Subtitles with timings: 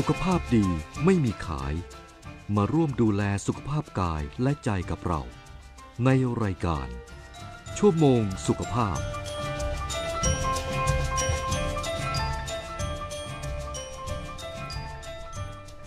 [0.00, 0.66] สุขภาพดี
[1.04, 1.74] ไม่มีขาย
[2.56, 5.22] มาร่วมดูแลสุขภาพกายและใจกับเรา
[6.04, 6.10] ใน
[6.42, 6.88] รายการ
[7.78, 8.98] ชั่วโมงสุขภาพ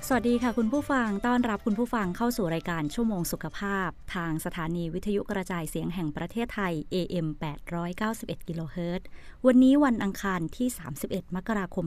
[0.07, 7.27] สวัสดีค่ะคุณผู้ฟัง ต้อนรับคุณผู้ฟังเข้าสู่รายการชั่วโมงสุขภาพ ทางสถานีวิทยุกระจายเสียงแห่งประเทศไทย AM
[7.87, 9.07] 891กิโลเฮิรตซ์
[9.45, 10.67] วันนี้วันอังคารที่
[11.01, 11.85] 31 มกราคม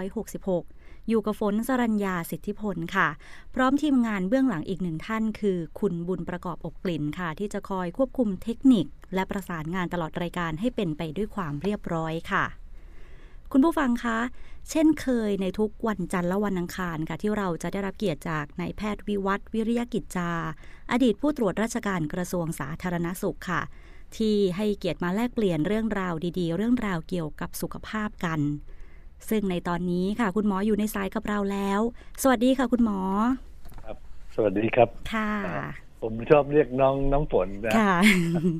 [0.00, 3.08] 2566 อยู่กับฝนสรัญญาสิทธิพลค่ะ
[3.54, 12.44] พร้อมทีมงานเบื้องหลังอีกหนึ่งท่านคือ คุณบุญประกอบอบกลิ่นค่ะ ที่จะคอยควบคุมเทคนิค และประสานงานตลอดรายการให้เป็นไปด้วยความเรียบร้อยค่ะ
[13.52, 14.18] คุณผู้ฟังคะ
[14.70, 20.30] เช่นเคยในทุกวันจันทร์และวันอังคารค่ะที่เราจะได้รับเกียรติจากนายแพทย์วิวัฒวิริยกิจจา
[20.92, 23.62] อดีตผู้ตรวจราชการกระทรวงสาธารณสุขค่ะ
[24.16, 28.40] ที่ให้เกียรติมาแลกเปลี่ยนเรื่องราวดีๆ เรื่องราวเกี่ยวกับสุขภาพกัน
[29.28, 31.80] ซึ่งในตอนนี้ค่ะ คุณหมออยู่ในสายกับเราแล้ว
[32.22, 33.00] สวัสดีค่ะ คุณหมอ
[33.84, 33.96] ครับ
[34.34, 35.32] สวัสดีครับ ค่ะ
[36.02, 37.94] ผมชอบเรียกน้องน้ำฝนนะค่ะ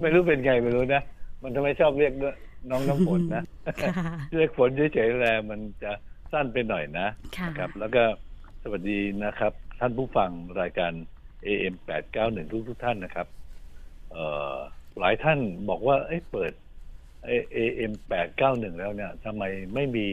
[0.00, 1.02] ไม่รู้เป็นไงไม่รู้นะ
[1.42, 2.36] มันทำไมชอบเรียกด้วย
[2.70, 3.44] น้องน้ำฝนนะ
[3.82, 3.92] ค่ะ
[4.36, 5.92] เรียกฝนเฉยๆแลมันจะ
[6.32, 8.02] สั้นไปหน่อยนะค่ะครับ แล้วก็
[8.62, 10.30] สวัสดีนะครับ ท่านผู้ฟัง
[10.60, 10.92] รายการ
[11.46, 11.74] AM
[12.12, 13.26] 891ทุกทุกๆท่านนะครับ
[14.12, 14.54] เอ่อ
[14.98, 16.52] หลายท่านบอกว่าเอ้ยเปิด
[17.56, 17.92] AM
[18.36, 19.42] 891แล้วเนี่ยทำไม
[19.74, 20.06] ไม่มี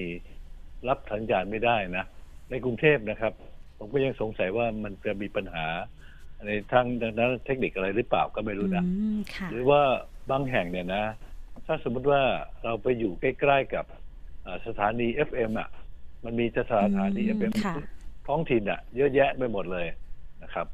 [0.88, 2.06] รับสัญญาณไม่ได้นะ
[2.50, 3.34] ในกรุงเทพนะครับ
[3.78, 5.66] ผมก็ยังสงสัยว่ามันจะมีปัญหา
[6.48, 6.86] ในทาง
[7.20, 9.82] ด้านเทคนิคอะไรหรือเปล่าก็ไม่รู้นะอืมค่ะหรือว่า
[10.32, 11.04] บางแห่งเนี่ยนะ
[11.66, 12.22] ถ้าสมมติว่า
[12.64, 13.86] เราไปอยู่ใกล้ๆกับ
[14.46, 15.70] อ่าสถานี FM อะ
[16.26, 17.76] มันมีสถานีอืม FM ค่ะ
[18.28, 19.88] ท้องถิ่นอะ เยอะแยะไปหมดเลย
[20.44, 20.68] นะครับ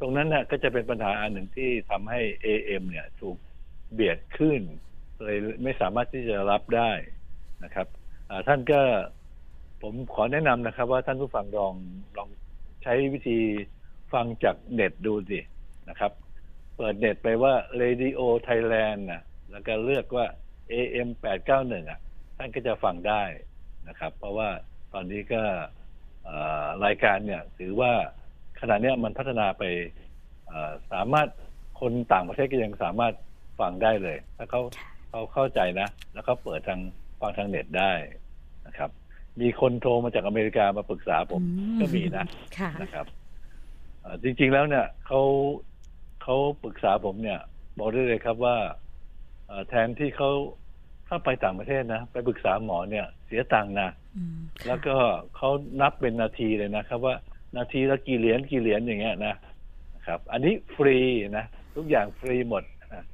[0.00, 3.36] ตรงนั้นน่ะก็จะเป็นปัญหาอันหนึ่งที่ทำให้ AM เนี่ยถูก
[3.92, 4.60] เบียดขึ้น
[5.24, 6.90] เลยไม่สามารถที่จะรับได้
[7.64, 7.86] นะครับ
[8.30, 8.80] อ่าท่านก็
[9.84, 11.74] ผมขอแนะนำนะครับ ว่าท่านผู้ฟังลอง
[12.16, 12.28] ลอง
[12.82, 13.38] ใช้วิธี
[14.12, 15.40] ฟังจากเน็ตดูสิ
[15.88, 16.12] นะครับ
[16.76, 20.26] เปิดเน็ตไปว่า Radio Thailand นะแล้วก็เลือกว่า
[20.72, 21.08] AM
[21.48, 22.00] 891อะ
[22.38, 23.22] ท่านก็จะฟังได้
[23.88, 24.48] นะครับ เพราะว่า
[24.94, 25.42] ตอนนี้ก็
[26.84, 27.92] รายการเนี่ย ถือว่า
[28.60, 29.64] ขณะนี้มันพัฒนาไป
[30.92, 31.28] สามารถ
[31.80, 33.14] คนต่างประเทศก็ยังสามารถ
[33.60, 34.62] ฟังได้เลย ถ้าเขา
[35.10, 36.80] เขาเข้าใจนะ แล้วเขาเปิดทาง
[37.20, 37.92] ฟังทางเน็ตได้
[38.66, 38.90] นะครับ
[39.40, 42.26] มีคนโทรมาจากอเมริกามาปรึกษาผมอืก็มีนะ
[42.58, 43.06] ค่ะนะครับ
[44.00, 45.20] เอ่อจริงๆแล้วเนี่ยเขา
[46.22, 47.40] เขาปรึกษาผมเนี่ย
[47.78, 48.56] บอกได้เลยครับว่า
[49.46, 50.30] เอ่อแทนที่เขา
[51.08, 54.96] ถ้าไปต่างประเทศนะ ไปปรึกษาหมอเนี่ย เสียตังค์นะอืมค่ะแล้วก็
[55.36, 55.50] เขา
[55.80, 57.14] นับเป็นนาทีเลยนะครับ ว่า
[57.56, 59.34] นาทีละกี่เหรียญกี่เหรียญอย่างเงี้ยนะ
[59.94, 60.98] นะครับ อันนี้ฟรี
[61.38, 61.46] นะ
[61.76, 62.62] ทุกอย่างฟรีหมด
[62.94, 63.04] นะ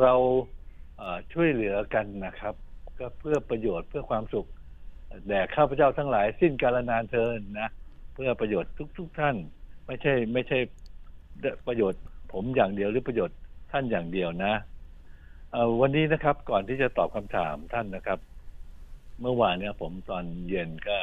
[0.00, 0.14] เรา
[0.96, 2.54] เอ่อช่วยเหลือกันนะครับ
[2.98, 4.48] ก็เพื่อประโยชน์เพื่อความสุข
[5.28, 7.68] แด่ข้าพเจ้าทั้งหลายสิ้นกาลนานเทินนะ
[8.14, 9.36] เพื่อประโยชน์ทุกๆท่าน
[9.86, 10.58] ไม่ใช่ไม่ใช่
[11.66, 12.02] ประโยชน์
[12.32, 13.38] ผมอย่างเดียวหรือประโยชน์
[13.72, 14.54] ท่านอย่างเดียวนะ
[15.80, 18.18] วันนี้นะครับก่อนที่จะตอบคำถามท่านนะครับ
[19.20, 20.98] เมื่อวานเนี่ยผมตอนเย็นก็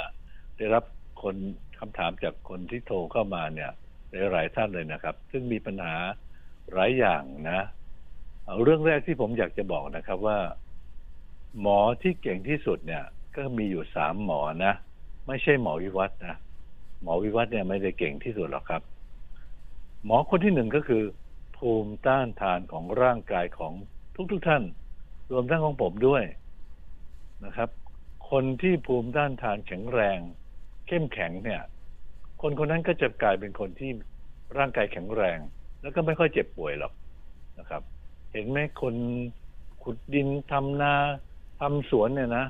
[0.57, 0.83] ได้รับ
[1.23, 1.35] คน
[1.79, 3.71] คำถามจากคนที่โทรเข้ามาเนี่ย
[4.31, 5.95] หลายๆท่านเลยนะครับ ซึ่งมีปัญหา
[6.73, 7.61] หลายอย่างนะ
[8.45, 10.39] เเรื่องแรกที่ผมอยากจะบอกนะครับว่า
[11.61, 13.03] หมอที่เก่งที่สุดเนี่ย
[13.39, 14.73] ก็มีอยู่สามหมอนะ
[15.27, 16.35] ไม่ใช่หมอวิวัฒนะ
[17.03, 18.81] หมอวิวัฒน์เนี่ยไม่ได้เก่งที่สุดหรอกครับ
[20.05, 21.03] หมอคนที่หนึ่งก็คือ
[21.57, 23.73] ภูมิต้านทานของร่างกายของ
[24.31, 24.63] ทุกๆทท่าน
[25.31, 26.23] รวมทั้งของผมด้วย
[27.45, 27.69] นะครับ
[28.31, 30.19] คนที่ภูมิต้านทานแข็งแรง
[30.87, 31.61] เข้มแข็งเนี่ย
[32.41, 33.91] คนคนนั้นก็จะกลายเป็นคนที่
[34.57, 35.37] ร่างกายแข็งแรง
[35.81, 36.93] แล้วก็ไม่ค่อยเจ็บป่วยหรอก
[37.59, 37.81] นะครับ
[38.33, 38.95] เห็นไหมคน
[39.83, 40.93] ขุดดินทำนา
[41.59, 42.45] ทำสวนเนี่ยนะ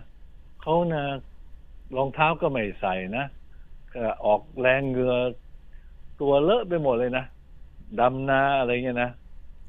[0.70, 1.06] เขานะ
[1.96, 3.26] รองเท้าก็ไม่ใส่นะ
[3.94, 5.16] ก็ออกแรงเหงือ
[6.22, 7.26] ตัวเลอะไปหมดเลยนะ
[8.00, 9.12] ดำนาอะไรเงี้ยนะ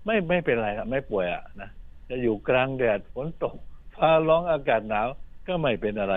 [0.04, 1.68] ไม่ไม่เป็นไรครับไม่ป่วยอะนะ
[2.08, 3.54] จะอยู่กลางแดดฝนตก
[3.94, 5.08] ฟ้าร้องอากาศหนาว
[5.48, 6.14] ก็ไม่เป็นอะไร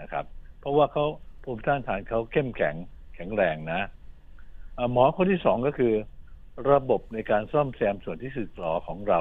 [0.00, 0.24] นะครับ
[0.60, 1.04] เพราะว่าเขา
[1.42, 2.74] ภูมิต้านทานเขาเข้มแข็ง
[3.14, 3.80] แข็งแรงนะ
[4.92, 5.92] หมอคนที่สองก็คือ
[6.70, 9.20] ระบบในการซ่อมแซมส่วนที่สึกหรอของเรา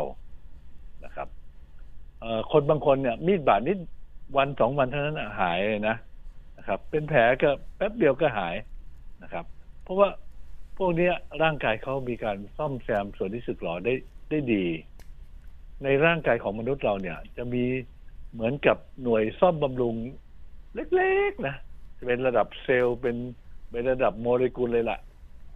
[1.05, 1.27] นะครับ
[2.51, 3.79] คนบางคนเนี่ยมีดบาดนิด
[4.37, 5.97] วันสองวันเท่านั้นหายเลยนะ
[6.57, 8.55] นะครับ เป็นแผลก็แป๊บเดียวก็หาย
[9.23, 9.45] นะครับ
[9.83, 10.09] เพราะว่า
[10.77, 11.09] พวกนี้
[11.43, 13.93] ร่างกายเขามีการซ่อมแซมส่วนที่สึกหรอได้
[14.29, 14.65] ได้ดี
[15.83, 17.63] ในร่างกายของมนุษย์เราเนี่ย จะมี
[18.33, 19.95] เหมือนกับหน่วยซ่อมบำรุง
[20.95, 21.55] เล็กๆนะ
[22.07, 23.17] เป็นระดับเซลล์เป็น
[23.71, 24.99] เป็นระดับโมเลกุลเลยล่ะ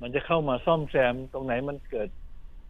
[0.01, 2.09] มันจะเข้ามาซ่อมแซมตรงไหนมันเกิด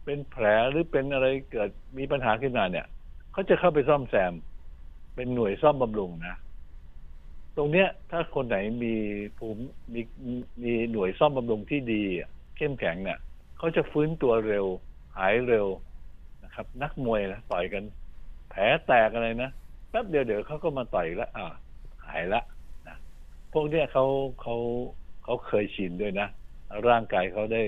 [0.04, 2.86] เป็นแผลหรือเป็นอะไรเกิดมีปัญหาขึ้นมาเนี่ย
[3.32, 4.32] เขาจะเข้าไปซ่อมแซม
[5.20, 6.36] เป็นหน่วยซ่อมบำรุงนะ
[7.56, 8.94] ตรงเนี้ย ถ้าคนไหนมี
[9.38, 9.62] ภูมิ
[9.92, 10.00] มี
[10.62, 12.02] มีหน่วยซ่อมบำรุงที่ดี
[12.56, 13.18] เข้มแข็งเนี่ย
[13.58, 14.66] เขาจะฟื้นตัวเร็ว
[15.16, 15.66] หายเร็ว
[16.44, 17.84] นะครับ นักมวยนะต่อยกัน
[18.50, 19.50] แผลแตกอะไรนะ
[19.90, 21.52] แป๊บเดียวเดี๋ยวเขาก็มาต่อยแล้วอ่า
[22.08, 22.42] หายละ
[22.88, 22.96] นะ
[23.52, 24.04] พวกเนี้ยเขา
[24.42, 24.56] เขา
[25.24, 26.28] เขาเคยชินด้วยนะ
[26.88, 27.62] ร่างกายเขาได้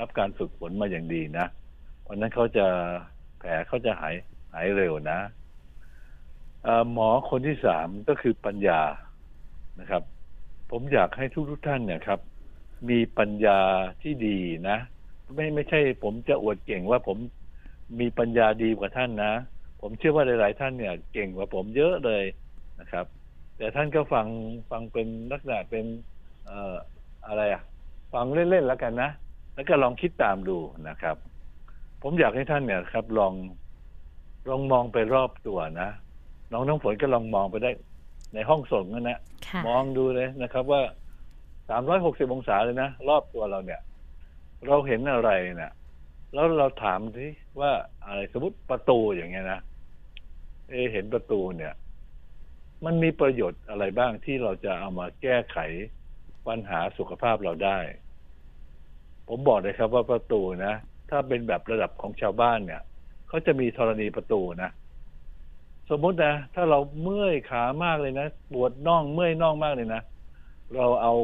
[0.00, 1.46] รับการฝึกฝนมาอย่างดีนะ
[2.02, 2.66] เพราะนั้นเขาจะ
[3.38, 4.14] แผลเขาจะหาย
[4.52, 5.18] หายเร็วนะ
[6.92, 8.80] หมอคนที่สามก็คือปัญญา
[9.80, 10.02] นะครับ
[10.70, 12.20] ผมอยากให้ทุกทุกท่านเนี่ยครับ
[12.90, 13.60] มีปัญญา
[14.02, 14.38] ที่ดี
[14.68, 14.76] นะ
[15.34, 17.18] ไม่ไม่ใช่ ผมจะอวดเก่งว่าผม
[18.00, 19.32] มีปัญญาดีกว่าท่านนะ
[19.80, 22.24] ผมเชื่อว่าหลาย ๆ ท่านเนี่ย เก่งกว่าผมเยอะเลย
[22.78, 23.06] นะครับ
[23.56, 24.28] แต่ท่านก็ฟัง
[24.70, 25.86] ฟังเป็นลักษณะเป็น
[26.42, 26.74] เอ่อ
[27.26, 27.62] อะไรอะ
[28.12, 29.10] ฟังเล่น ๆ แล้วกันนะ
[29.54, 30.52] แล้วก็ลองคิดตามดู
[30.88, 31.16] นะครับ
[32.02, 33.34] ผมอยากให้ท่านเนี่ยครับ ลอง
[34.48, 35.88] ลองมองไปรอบตัวนะ
[36.52, 37.70] น้องน้องฝนก็ลองมองไปได้
[38.34, 39.18] ในห้องส่งนั่นนะ
[39.68, 40.82] มองดูเลยนะครับ ว่า
[41.68, 43.80] สามร้อยหกสิบองศาเลยนะ รอบตัวเราเนี่ย
[44.66, 45.72] เราเห็นอะไรเนะี่ย
[46.34, 47.30] แล้วเราถามที่
[47.60, 47.72] ว่า
[48.06, 49.60] อะไรสมมติประตูอย่างเงี้ยนะ
[50.70, 51.74] เอเห็นประตูเนี่ย
[52.84, 55.58] มันมีประโยชน์อะไรบ้างที่เราจะเอามาแก้ไข
[56.46, 57.78] ปัญหาสุขภาพเราได้
[59.28, 60.74] ผมบอกเลยครับว่าประตูนะ
[61.10, 62.82] ถ้าเป็นแบบระดับของชาวบ้านเนี่ย
[63.28, 64.70] เขาจะมีธรณีประตูนะ
[65.90, 70.02] สมมตินะ ถ้าเราเมื่อยขามากเลยนะ ปวดน่องเมื่อยน่องมากเลยนะ
[70.74, 71.14] เราเอา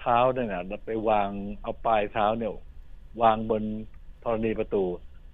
[0.00, 1.28] เท้าเนี่ยนะไปวาง
[1.62, 2.52] เอาปลายเท้าเนี่ย
[3.22, 3.62] วางบน
[4.22, 4.84] ธรณีประตู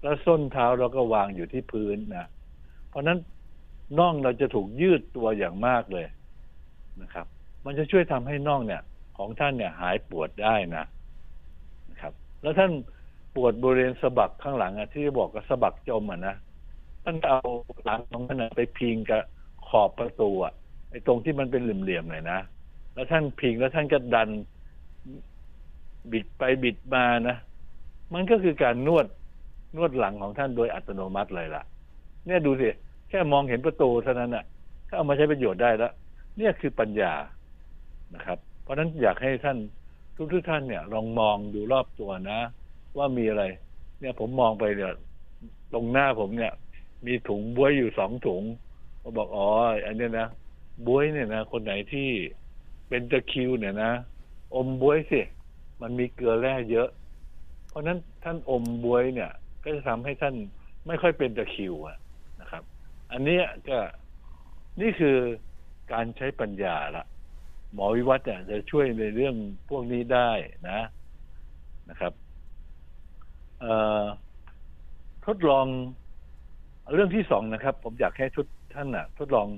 [0.03, 2.27] แล้วส้นเท้าเราก็วางอยู่ที่พื้นนะ
[2.89, 3.19] เพราะนั้น
[3.99, 6.07] น่องเราจะถูกยืดตัวอย่างมากเลย
[7.03, 7.27] นะครับ
[7.65, 8.83] มันจะช่วยทำให้น่องเนี่ย
[9.19, 10.85] ของท่านเนี่ยหายปวดได้นะ
[11.91, 12.13] นะครับ
[12.43, 12.71] แล้วท่าน
[13.35, 16.35] ปวดบริเวณสะบักข้างหลังอะที่บอกกับสะบักจมอะนะ
[17.05, 17.41] ท่านเอา
[17.85, 19.23] หลังของท่านไปพิงกับ
[19.69, 20.53] ขอบประตูอะ
[20.91, 22.39] ไอ้ตรงที่มันเป็นเหลี่ยมๆหน่อยนะ
[22.95, 24.29] แล้วท่านพิงแล้วท่านก็ดัน
[26.13, 27.37] บิดไปบิดมานะ
[28.15, 29.07] มันก็คือการนวด
[29.77, 31.63] นวดหลังของท่านโดยอัตโนมัติเลยล่ะ
[32.27, 32.69] เนี่ยดูสิ
[33.09, 34.45] แค่มองเห็นประตูเท่านั้นอะ
[34.89, 35.93] ก็เอามาใช้ประโยชน์ได้แล้ว
[36.37, 37.13] เนี่ยคือปัญญา
[38.15, 39.59] นะครับ เพราะฉะนั้นอยากให้ท่าน
[40.17, 42.39] ทุกทุกท่านเนี่ย ลองมองดูรอบตัวนะ
[42.97, 43.45] ว่ามีอะไร
[44.01, 44.93] เนี่ยผมมองไปเนี่ย
[45.73, 46.53] ตรงหน้าผมเนี่ย
[47.07, 48.43] มีถุงบวยอยู่สองถุง
[48.99, 49.49] เขาบอกอ๋อ
[49.87, 50.29] อันนี้นะ
[50.87, 52.09] บวยเนี่ยนะคนไหนที่
[52.89, 53.93] เป็นตะคิวเนี่ยนะ
[54.55, 55.21] อมบวยสิ
[55.83, 56.89] มันมีเกลือแร่เยอะ
[57.69, 59.31] เพราะนั้นท่านอมบวยเนี่ย
[59.65, 60.35] ก็จะทำให้ท่าน
[60.87, 61.97] ไม่ค่อยเป็นตะคิวอะ
[62.41, 62.63] นะครับ
[63.13, 63.39] อันนี้
[63.69, 63.79] ก็
[64.81, 65.17] นี่คือ
[65.93, 67.05] การใช้ปัญญาละ
[67.73, 69.37] หมอวิวัฒน์จะช่วยในเรื่อง
[69.69, 70.31] พวกนี้ได้
[70.69, 70.81] นะ
[71.91, 72.13] นะครับ
[75.27, 75.67] ทดลอง
[76.95, 79.49] เรื่องที่สองนะครับ ผมอยากให้ทุกท่านนะทดลอง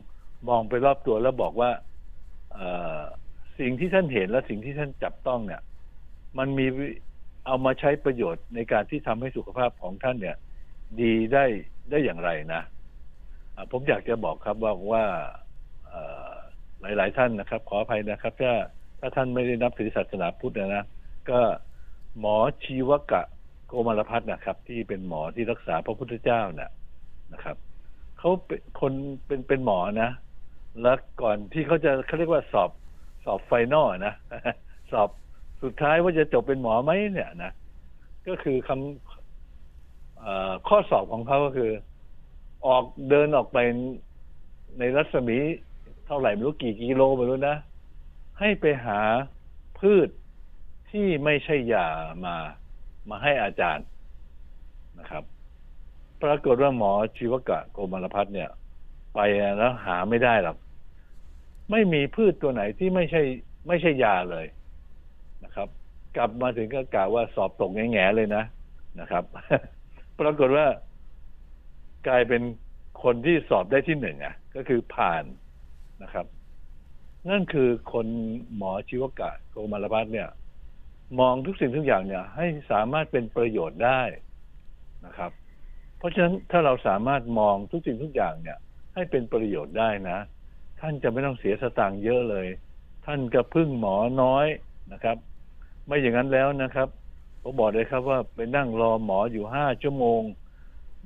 [0.49, 1.71] มองไปรอบตัวแล้วบอกว่า
[3.59, 5.63] สิ่งที่ท่านเห็นและสิ่งที่ท่านจับต้องเนี่ย
[6.39, 6.67] มันมี
[7.47, 10.37] เอามาใช้ประโยชน์ในการที่ทำให้สุขภาพของท่านเนี่ย
[11.01, 11.45] ดีได้
[11.91, 12.63] ได้อย่างไรนะ
[13.73, 15.05] ผมอยากจะบอกครับว่าว่า
[16.81, 18.53] หลาย ๆ ท่านนะครับ ขออภัยนะครับ ถ้า
[19.01, 20.85] ถ้าท่านไม่ได้นับถือศาสนาพุทธนะ
[21.31, 21.41] ก็
[22.19, 23.23] หมอชีวกะ
[23.67, 26.71] โกมารพัฒนะครับ ที่เป็นหมอที่รักษาพระพุทธเจ้าเนะ่ย
[27.33, 27.57] นะครับ
[28.19, 28.93] เขาเป็นคน
[29.27, 30.11] เป็นเป็นหมอนะ
[30.83, 32.71] แล้วก่อนที่เขาจะเขาเรียกว่าสอบ
[33.25, 34.15] สอบไฟนอลนะ
[34.93, 35.09] สอบ
[35.63, 37.53] สุดท้ายว่าจะจบเป็นหมอไหมเนี่ยนะ
[38.29, 41.71] ก็คือคำข้อสอบของเขาก็คือ
[42.67, 43.59] ออกเดินออกไป
[44.79, 45.39] ในรัศมี
[46.07, 47.57] เท่าไหร่ไม่รู้กี่กิโลไม่รู้นะ
[48.41, 49.01] ให้ไปหา
[49.79, 50.09] พืช
[50.91, 51.87] ที่ไม่ใช่ยา
[52.25, 52.35] มา
[53.11, 53.87] มาให้อาจารย์
[54.99, 55.25] นะครับ
[56.23, 58.49] ปรากฏว่าหมอชีวกะโกมารพัฒเนี่ย
[59.15, 59.19] ไป
[59.59, 60.57] แล้วหาไม่ได้หรอก
[61.71, 63.21] ไม่มีพืชตัวไหนที่ไม่ใช่
[63.69, 64.47] ไม่ใช่ยาเลย
[65.45, 65.69] นะครับ
[66.17, 68.45] กลับมาถึงก็กล่าวว่าสอบตกแง่ๆเลยนะ
[69.01, 69.25] นะครับ
[70.21, 70.67] ปรากฏว่า
[72.07, 72.43] กลายเป็น
[73.03, 75.25] คนที่สอบได้ที่หนึ่งอะ ก็คือผ่าน
[76.03, 76.27] นะครับ
[77.31, 78.07] นั่นคือคน
[78.57, 80.29] หมอชีวกะโกมารพัฒเนี่ย
[81.19, 84.01] มองทุกสิ่งทุกอย่างเนี่ย ให้สามารถเป็นประโยชน์ได้
[85.07, 85.33] นะครับ
[86.03, 88.59] เพราะฉะนั้นถ้าเราสามารถมองทุกสิ่งทุกอย่างเนี่ย
[88.95, 90.19] ให้เป็นประโยชน์ได้นะ
[90.81, 92.47] ท่านจะไม่ต้องเสียสตางค์เยอะเลย
[93.07, 94.47] ท่านก็พึ่งหมอน้อย
[94.93, 95.17] นะครับ
[95.87, 96.89] ไม่อย่างนั้นแล้วนะครับ
[97.43, 100.21] ผมบอกเลยครับว่าไปนั่งรอหมออยู่ห้าชั่วโมง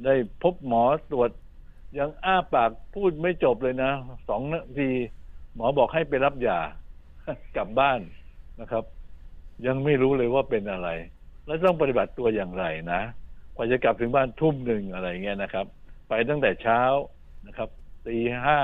[0.05, 1.31] ได้พบหมอตรวจ
[1.99, 3.91] ยังอ้าปากพูดไม่จบเลยนะ
[4.29, 4.91] สองนาที
[5.55, 6.59] หมอบอกให้ไปรับยา
[7.57, 8.00] กลับบ้าน
[8.61, 8.85] นะครับ
[9.67, 10.88] ยังไม่รู้เลยว่าเป็นอะไร
[11.47, 13.03] และต้องปฏิบัติตัวอย่างไรนะ
[13.57, 15.67] กว่าจะกลับถึงบ้านทุ่มหนึ่งอะไรเงี้ยนะครับ
[16.09, 16.81] ไปตั้งแต่เช้า
[17.47, 17.69] นะครับ
[18.07, 18.61] ตีห้า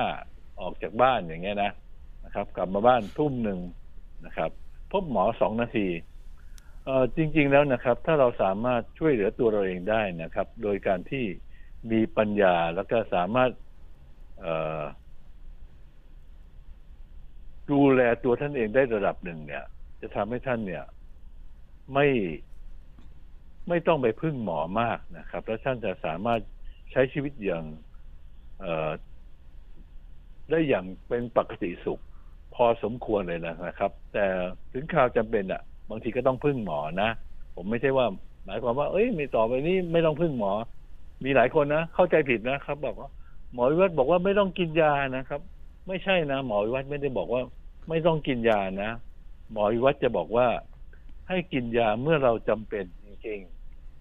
[0.60, 1.72] ออกจากบ้านอย่างเงี้ยนะ
[2.24, 3.60] นะครับ กลับมาบ้านทุ่มหนึ่ง
[4.26, 4.50] นะครับ
[4.90, 5.88] พบหมอสองนาที
[6.84, 11.24] เอ่อจริง ๆแล้วนะครับ ถ้าเราสามารถช่วยเหลือตัวเราเองได้นะครับ โดยการที่
[11.90, 13.50] มีปัญญาแล้วก็สามารถ
[14.40, 14.82] เอ่อ
[17.70, 19.64] ดูแลตัวท่านเองได้ระดับหนึ่งเนี่ย
[20.00, 20.84] จะทำให้ท่านเนี่ย
[21.94, 22.06] ไม่
[23.68, 26.40] ไม่ต้องไปพึ่งหมอมากนะครับ แล้วท่านจะสามารถ
[26.92, 27.64] ใช้ชีวิตอย่าง
[30.50, 32.00] ได้อย่างเป็นปกติสุข
[32.54, 34.26] พอสมควรเลยนะครับ แต่
[34.72, 37.10] ถึงคราวจำเป็นอะ บางทีก็ต้องพึ่งหมอนะ
[37.56, 38.06] ผมไม่ใช่ว่า
[38.44, 40.52] หมายความว่า เอ้ย มีต่อไปนี้ไม่ต้องพึ่งหมอ
[41.24, 43.10] มีหลายคนนะเข้าใจผิดนะครับ บอกว่า
[43.54, 45.40] หมอวิวัฒน์บอกว่าไม่ต้องกินยานะครับ
[45.88, 47.42] ไม่ใช่นะ หมอวิวัฒน์ไม่ได้บอกว่า
[47.88, 48.90] ไม่ต้องกินยานะ
[49.52, 50.46] หมอวิวัฒน์จะบอกว่า
[51.28, 52.84] ให้กินยาเมื่อเราจำเป็น
[53.24, 53.40] จริง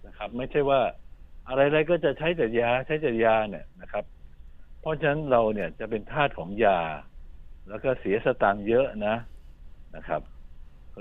[0.06, 0.80] นะครับ ไม่ใช่ว่า
[1.48, 4.04] อะไรๆก็จะใช้แต่ยาใช้แต่ยาเนี่ยนะครับ
[4.80, 6.80] เพราะฉะนั้นเราเนี่ยจะเป็นทาสของยา
[7.68, 9.16] แล้วก็เสียสตางค์เยอะนะ
[9.96, 10.22] นะครับ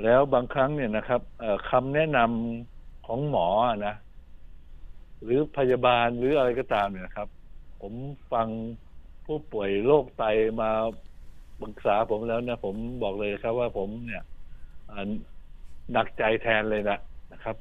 [0.03, 1.21] แล้วบางครั้งเนี่ยนะครับ
[1.69, 3.47] คำแนะนำของหมอ
[3.87, 3.95] นะ
[5.23, 7.27] หรือพยาบาลหรืออะไรก็ตามเนี่ยนะครับ
[7.81, 7.93] ผม
[8.31, 8.47] ฟัง
[9.25, 10.23] ผู้ป่วยโรคไต
[10.61, 10.69] มา
[11.61, 14.23] ปรึกษาผมแล้วนะ ผมบอกเลยครับว่าผมเนี่ย
[15.91, 16.97] หนักใจแทนเลยนะ
[17.31, 17.55] นะครับ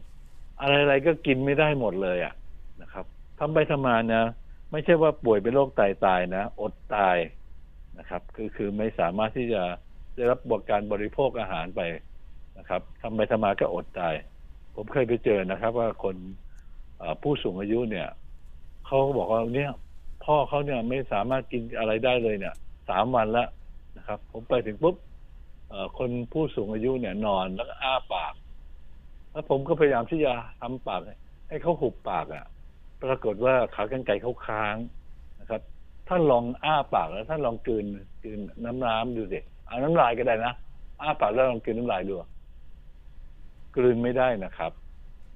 [0.61, 2.35] อะไรๆก็กินไม่ได้หมดเลยอะ
[2.83, 3.05] นะครับ
[3.39, 4.25] ทำไปทำมานะ
[4.71, 7.17] ไม่ใช่ว่าป่วยเป็นโรคไตตายนะ อดตาย
[7.99, 9.63] นะครับคือคือไม่สามารถที่จะ
[10.17, 11.81] ได้รับบวกการบริโภคอาหารไป
[12.59, 14.15] นะครับทำไปทำมาก็อดตาย
[14.75, 16.17] ผมเคยไปเจอนะครับ ว่าคน
[17.23, 18.09] ผู้สูงอายุเนี่ย
[18.87, 19.71] เขาบอกว่าเนี่ย
[20.25, 22.55] พ่อเขาเนี่ยไม่สามารถกินอะไรได้เลยเนี่ย
[22.89, 23.49] สามวันแล้ว
[23.97, 24.97] นะครับ ผมไปถึงปุ๊บ
[25.99, 28.35] คนผู้สูงอายุเนี่ยนอนแล้วก็อ้าปาก
[29.33, 31.03] แล้วผมก็พยายามที่จะทำปาก
[31.49, 32.45] ให้เขาหุบปากอะ
[33.03, 34.77] ปรากฏว่าขากรรไกรเขาค้าง
[35.41, 35.61] นะครับ
[36.09, 37.85] ท่านลองอ้าปากแล้วท่านลองกลืน
[38.25, 40.53] กืนน้ำน้ำดูสิเอาน้ำลายก็ได้นะ
[41.01, 42.15] อ้าปากแล้วลองกลืนน้ำลายดู
[43.77, 44.73] กลืนไม่ได้นะครับ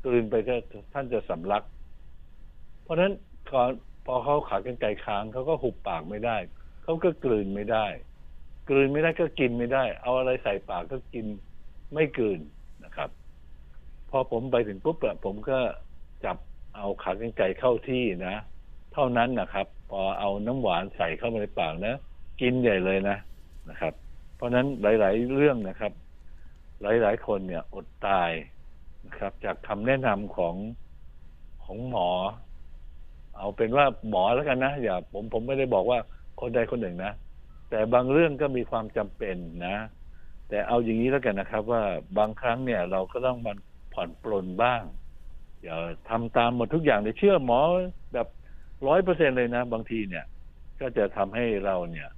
[0.05, 0.55] กลืนไปก็
[0.93, 1.63] ท่านจะสำลัก
[2.83, 3.13] เพราะฉะนั้น
[3.51, 3.71] ก่อน
[4.07, 6.37] พอเขาขากรรไกรค้างเขาก็หุบปากไม่ได้
[6.83, 7.87] เขาก็กลืนไม่ได้
[8.69, 11.27] กลืนไม่ได้ก็กินไม่ได้ เอาอะไรใส่ปากก็กิน
[11.95, 12.41] ไม่กลืน
[14.17, 15.59] อผมไปถึงปุ๊บอะผมก็
[16.25, 16.37] จับ
[16.77, 18.37] เอาขากรรไกรเข้าที่นะ
[18.93, 21.95] เท่านั้นนะครับ พอเอาน้ำหวานใส่เข้ามาในปากนะ
[22.41, 23.17] กินใหญ่เลยนะ
[23.71, 23.95] นะครับ
[24.37, 25.93] เพราะนั้นหลาย ๆ เรื่องนะครับ
[26.83, 28.31] หลาย ๆ คนเนี่ยอดตาย
[29.07, 30.55] นะครับ จากคำแนะนำของ
[31.65, 32.09] ของหมอ
[33.37, 35.99] เอาเป็นว่าหมอแล้วกันนะอย่าผมผมไม่ได้บอกว่า
[36.41, 37.13] คนใดคนหนึ่งนะ
[37.71, 39.77] แต่บางเรื่องก็มีความจำเป็นนะ
[40.49, 41.83] แต่เอาอย่างนี้แล้วกันนะครับ ว่า
[42.19, 43.57] บางครั้งเนี่ย เราก็ต้องมัน
[43.95, 44.83] ผ่อนปลนบ้าง
[45.63, 45.77] อย่า
[46.11, 47.61] ทำตามหมดทุกอย่างเลยเชื่อหมอ
[48.13, 48.29] แบบ
[48.87, 50.25] ร้อยเปอร์เซ็นเลยนะ บางทีเนี่ย
[50.81, 52.09] ก็จะทำให้เราเนี่ย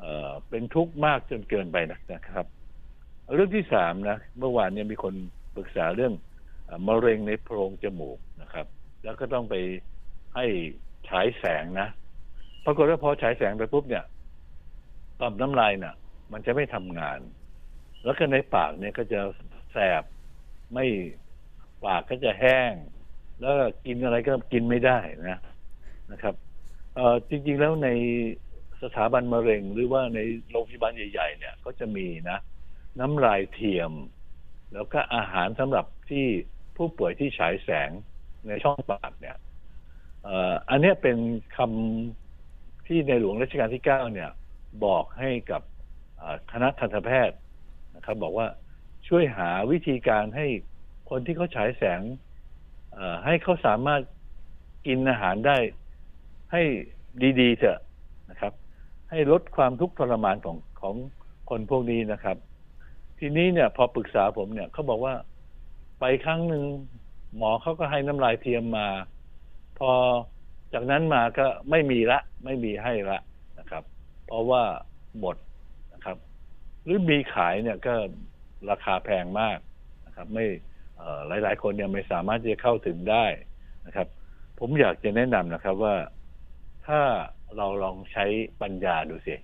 [0.00, 2.46] เอ่อเป็นทุกข์มากจนเกินไปนะครับ
[3.34, 5.14] เรื่องที่สามนะ เมื่อวานเนี่ยมีคน
[5.56, 6.12] ปรึกษาเรื่อง
[6.88, 8.66] มะเร็งในโพรงจมูกนะครับ
[9.04, 9.54] แล้วก็ต้องไป
[10.34, 10.44] ให้
[11.08, 11.88] ฉายแสงนะ
[12.64, 14.04] ปรากฏว่าพอฉายแสงไปปุ๊บเนี่ย
[15.20, 15.94] ต่อมน้ำลายเนี่ย
[16.32, 17.18] มันจะไม่ทำงาน
[18.04, 19.20] แล้วก็ในปากเนี่ยก็จะ
[19.72, 20.02] แสบ
[20.74, 20.86] ไม่
[21.84, 22.72] ปากก็จะแห้ง
[23.40, 23.54] แล้ว
[23.86, 24.98] กินอะไรก็กินไม่ได้
[25.30, 25.40] นะ
[26.12, 26.34] นะครับ
[26.94, 27.88] เออจริง ๆ แล้วใน
[28.82, 30.18] สถาบันมะเร็ง หรือว่าใน
[30.50, 32.38] โรงพยาบาลใหญ่ ๆ เนี่ยก็จะมีนะ
[32.98, 33.92] น้ำลายเทียม
[34.74, 36.26] แล้วก็อาหารสำหรับที่
[36.76, 37.90] ผู้ป่วยที่ฉายแสง
[38.48, 39.36] ในช่องปากเนี่ย
[40.70, 41.16] อันนี้เป็น
[41.56, 44.30] คำที่ในหลวงรัชกาลที่เก้าเนี่ย
[44.84, 45.62] บอกให้กับ
[46.52, 47.38] คณะทันตแพทย์
[47.96, 48.46] นะครับ บอกว่า
[49.10, 50.46] ช่วยหาวิธีการให้
[51.10, 52.00] คนที่เขาฉายแสง
[53.26, 54.02] ให้เขาสามารถ
[54.86, 55.56] กินอาหารได้
[56.52, 56.62] ให้
[57.40, 57.80] ดีๆเถอะ
[58.30, 58.52] นะครับ
[59.10, 60.94] ให้ลดความทุกข์ทรมานของของ
[61.50, 62.36] คนพวกนี้นะครับ
[63.18, 65.14] ทีนี้เนี่ย พอปรึกษาผมเนี่ยเขาบอกว่า
[66.00, 66.64] ไปครั้งหนึ่ง
[67.36, 68.88] หมอเขาก็ให้น้ำลายเทียมมา
[69.78, 69.90] พอ
[70.72, 73.18] จากนั้นมาก็ไม่มีละ ไม่มีให้ละ
[73.58, 73.84] นะครับ
[74.26, 74.62] เพราะว่า
[75.20, 75.36] หมด
[75.94, 76.16] นะครับ
[76.84, 77.94] หรือมีขายเนี่ยก็
[78.70, 79.58] ราคาแพงมาก
[80.06, 80.46] นะครับ ไม่
[81.42, 83.24] หลายๆคนเนี่ยไม่สามารถจะเข้าถึงได้
[83.86, 84.06] นะครับ
[84.58, 85.94] ผมอยากจะแนะนำนะครับว่า
[86.86, 87.00] ถ้า
[87.56, 88.24] เราลองใช้
[88.62, 89.34] ปัญญาดูสิ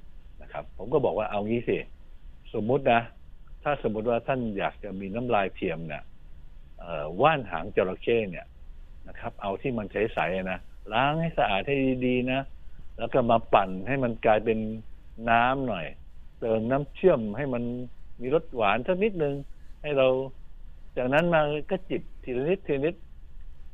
[0.42, 1.78] นะครับ ผมก็บอกว่าเอางี้สิ
[2.54, 3.00] สมมุตินะ
[3.62, 6.02] ถ้าสมมุติว่าท่านอยากจะมีน้ำลายเทียมเนี่ย
[7.22, 8.46] ว่านหางจระเข้เนี่ย
[9.08, 10.58] นะครับ เอาที่มันใสๆนะ
[10.92, 12.40] ล้างให้สะอาดให้ดีๆนะ
[12.98, 14.58] แล้วก็มาปั่นให้มันกลายเป็น
[15.30, 15.86] น้ำหน่อย
[16.40, 17.62] เติมน้ำเชื่อมให้มัน
[18.20, 19.34] มีรสหวานสักนิดนึง
[19.82, 20.08] ให้เรา
[20.96, 22.94] จากนั้นมาก็จิบทีละนิดทีละนิด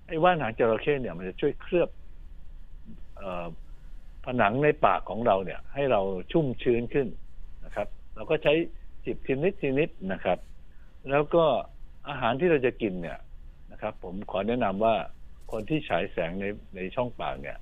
[0.07, 1.89] ไอ้ว่านหางจระเข้เนี่ยมันจะช่วยเคลือบ
[4.25, 6.01] ผนังในปากของเราเนี่ย ให้เรา
[6.33, 7.09] ชุ่มชื้นขึ้น
[7.65, 8.53] นะครับ เราก็ใช้
[9.05, 10.39] จิบทีนิดทีนิดนะครับ
[11.11, 11.45] แล้วก็
[12.09, 13.19] อาหารที่เราจะกินเนี่ย
[13.73, 14.95] นะครับ ผมขอแนะนำว่า
[15.53, 16.45] คนที่ฉายแสงใน
[16.77, 17.57] ในช่องปากเนี่ย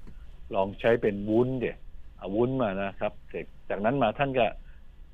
[0.55, 1.77] ลองใช้เป็นวุ้นเดี๋ย
[2.19, 4.47] เอาวุ้นมานะครับเสร็จจากนั้นมาท่านก็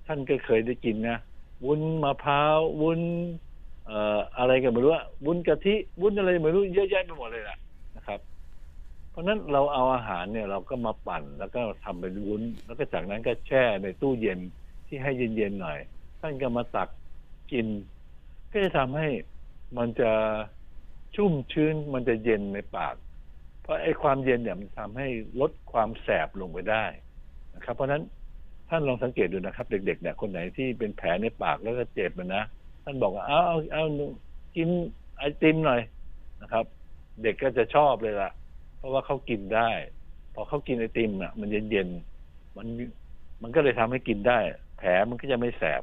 [0.07, 1.19] ท่านก็เคยได้กินนะ
[1.65, 3.01] วุ้นมะพร้าววุ้น
[3.87, 7.59] เอ่ออะไรกันไม่รู้อะวุ้นกะทิวุ้นอะไรไม่รู้เยอะแยะไปหมดเลยนะ
[7.97, 8.21] นะครับ
[9.11, 14.41] เพราะฉะนั้นเราเอาอาหารเนี่ยเราก็มาปั่นแล้วก็ทำเป็นวุ้น แล้วก็จากนั้นก็แช่ในตู้เย็น
[14.87, 15.79] ที่ให้เย็นๆหน่อย
[16.21, 16.89] ท่านก็มาตัก
[17.53, 17.67] กิน
[18.51, 19.09] ก็จะทำให้
[19.79, 20.11] มันจะ
[21.15, 22.95] ชุ่มชื้นมันจะเย็นในปาก
[23.63, 25.09] เพราะไอ้ความเย็นเนี่ยมันทำให้
[25.41, 26.85] ลดความแสบลงไปได้
[27.55, 28.03] นะครับ เพราะฉะนั้น
[28.69, 32.45] ท่านลองสังเกตดูนะครับ เด็กๆเนี่ยคนไหนที่เป็นแผลในปากแล้วก็เจ็บมันนะ
[32.85, 33.85] ท่านบอกว่าเอาเอาเอา
[34.57, 34.69] กิน
[35.17, 35.81] ไอติมหน่อย
[36.43, 36.65] นะครับ
[37.23, 38.31] เด็กก็จะชอบเลยล่ะ
[38.79, 39.71] เพราะว่าเขากินได้
[40.35, 42.67] พอเขากินไอติมอะ มันเย็นๆมัน
[43.43, 44.39] มันก็เลยทำให้กินได้
[44.79, 45.83] แผลมันก็จะไม่แสบ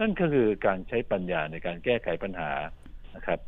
[0.00, 2.50] นั่นก็คือการใช้ปัญญาในการแก้ไขปัญหา
[3.14, 3.38] นะครับ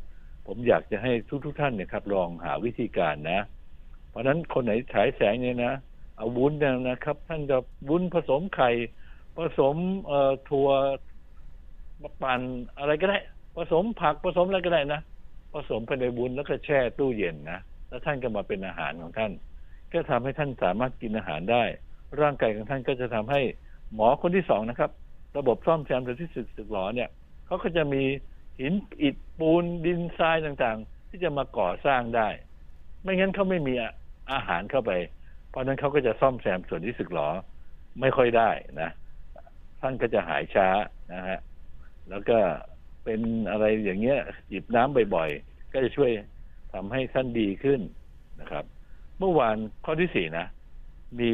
[0.47, 1.13] ผมอยากจะให้
[1.45, 3.41] ทุกๆทท่านเนี่ยครับ ลองหาวิธีการนะ
[4.11, 5.75] เพราะฉะนั้นคนไหนฉายแสงเนี่ยนะ
[6.19, 8.71] อาวุ้นเนี่ยนะครับ ท่านจะวุ้นผสมไข่
[9.37, 9.77] ผสม
[10.07, 10.69] เอ่อถั่ว
[12.23, 12.41] ปั่น
[12.79, 13.19] อะไรก็ได้
[13.57, 15.01] ผสมผักผสมอะไรก็ได้นะ
[15.53, 19.33] ผสมไปในวุ้นแล้วก็แช่ตู้เย็นนะแล้วท่านก็มาเป็นอาหารของท่าน
[19.93, 21.65] ก็ทำให้ท่านสามารถกินอาหารได้
[22.21, 23.41] ร่างกายของท่านก็จะทำให้
[23.95, 24.91] หมอคนที่สองนะครับ
[25.39, 27.09] ระบบซ่อมแซมระที่สึกสึกหลอเนี่ย
[27.47, 28.03] เขาก็จะมี
[28.61, 32.29] หินอิฐปูนดินทรายต่างๆ ที่จะมาก่อสร้างได้
[33.03, 33.75] ไม่งั้นเขาไม่มี
[34.33, 34.91] อาหารเข้าไป
[35.53, 37.29] เพราะนั้นเขาก็จะซ่อมแซมส่วนที่สึกหรอ
[38.01, 38.91] ไม่ค่อยได้นะ
[39.81, 40.69] ท่านก็จะหายช้า
[41.13, 41.39] นะฮะ
[42.11, 42.39] แล้วก็
[43.05, 46.11] เป็นอะไรอย่างเงี้ยหยิบน้ำบ่อยๆ ก็จะช่วย
[46.73, 47.81] ทำให้ท่านดีขึ้น
[48.41, 48.65] นะครับ
[49.19, 50.47] เมื่อวานข้อที่สี่นะ
[51.21, 51.33] มี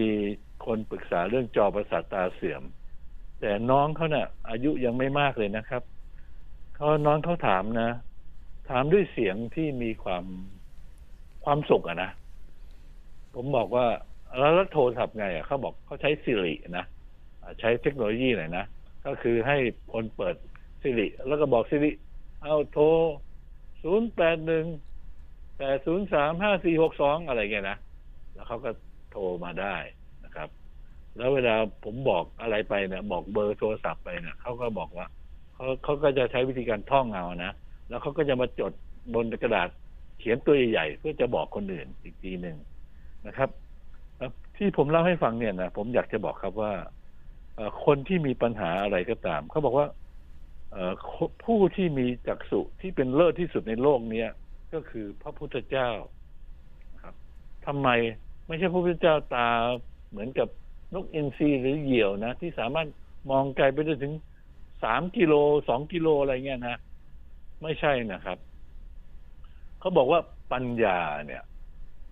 [0.65, 2.63] คนปรึกษาเรื่องจอประสาทตาเสื่อม
[3.41, 5.83] แต่น้องเขาเนะ่ะ อายุยังไม่มากเลยนะครับ
[6.75, 7.91] เขาน้องเขาถามนะ
[8.71, 10.25] ถามด้วยเสียงที่มีความ
[11.45, 12.11] ความสุขอะนะ
[13.35, 13.87] ผมบอกว่า
[14.37, 16.85] แล้วโทรศัพท์ไงอะเขาบอกเขาใช้สิรินะ
[17.61, 18.65] ใช้เทคโนโลยีหน่อยนะ
[19.07, 19.57] ก็คือให้
[19.93, 20.35] คนเปิด
[20.83, 21.91] สิริแล้วก็บอกสิริ
[22.43, 22.85] เอาโทร
[23.83, 24.65] ศูนย์แปดหนึ่ง
[25.59, 27.79] แปดศูนย์สามห้าสี่หกสองอะไรเงี้ยนะ
[28.35, 28.71] แล้วเขาก็
[29.11, 29.77] โทรมาได้
[30.25, 30.49] นะครับ
[31.17, 35.07] แล้วเวลาผมบอกอะไรไปเนี่ย บอกเบอร์โทรศัพท์ไปเนี่ยเขาก็บอกว่า
[35.55, 37.53] เขาเขาก็จะใช้วิธีการท่องเอานะ
[37.89, 38.73] แล้วเขาก็จะมาจด
[39.15, 39.69] บนกระดาษ
[40.19, 42.57] เขียนตัวใหญ่ๆเพื่อจะบอกคนอื่นอีกทีหนึ่ง
[43.27, 43.51] นะครับ
[44.59, 46.73] ที่ผมเล่าให้ฟังเนี่ยนะผมอยากจะบอกครับว่า
[47.85, 49.87] คนที่มีปัญหาอะไรก็ตามเขาบอกว่า
[51.45, 54.31] ผู้ที่มีจักษุที่เป็นเลิศที่สุดในโลกเนี้ย
[54.73, 55.91] ก็คือพระพุทธเจ้า
[57.03, 57.15] ครับ
[57.67, 57.89] ทำไม
[58.47, 59.49] ไม่ใช่พระพุทธเจ้าตา
[60.11, 60.49] เหมือนกับ
[60.95, 62.89] นกอินทรีหรือเหยี่ยวนะ ที่สามารถ
[63.31, 64.15] มองไกลไปได้ถึง
[64.83, 65.35] สามกิโล
[65.69, 66.77] สองกิโลอะไรเงี้ยนะ
[67.63, 68.39] ไม่ใช่นะครับ
[69.81, 70.21] เขาบอกว่า
[70.53, 71.43] ปัญญาเนี่ย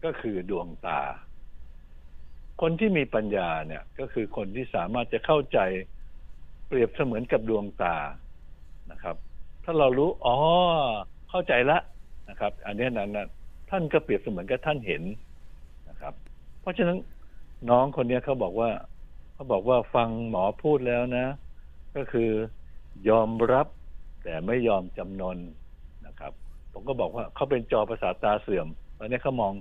[0.04, 1.00] ก็คือดวงตา
[2.61, 5.59] คนที่มีปัญญาเนี่ยก็คือคนที่สามารถจะเข้าใจ
[6.66, 7.97] เปรียบเสมือนกับดวงตา
[8.90, 9.16] นะครับ
[9.64, 10.37] ถ้าเรารู้อ๋อ
[11.31, 11.79] เข้าใจละ
[12.29, 13.27] นะครับ อันนี้นั้นนะ
[13.71, 15.03] ท่านก็เปรียบเสมือนกับท่านเห็น
[15.88, 16.14] นะครับ
[16.61, 16.99] เพราะฉะนั้น
[17.71, 18.71] น้องคนนี้เขาบอกว่า
[19.35, 21.27] เขาบอกว่าฟังหมอพูดแล้วนะ
[21.97, 22.31] ก็คือ
[23.09, 23.66] ยอมรับ
[24.25, 25.38] แต่ไม่ยอมจำนน
[26.07, 26.33] นะครับ
[26.73, 28.66] ผมก็บอกว่าเขาเป็นจอประสาทตาเสื่อม
[28.99, 29.53] ตอนนี้เขามอง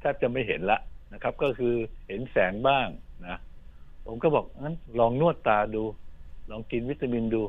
[0.00, 0.78] แทบจะไม่เห็นละ
[1.12, 1.74] นะครับ ก็คือ
[2.06, 2.88] เห็นแสงบ้าง
[3.26, 3.38] นะ
[4.06, 5.84] ผมก็บอกงั้นลองนวดตาดู
[6.50, 7.42] ลองกินวิตามินดู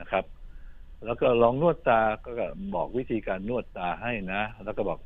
[0.00, 0.24] นะครับ
[1.04, 2.30] แล้วก็ลองนวดตาก็
[2.74, 4.98] บอกวิธีการนวดตาให้นะ แล้วก็บอก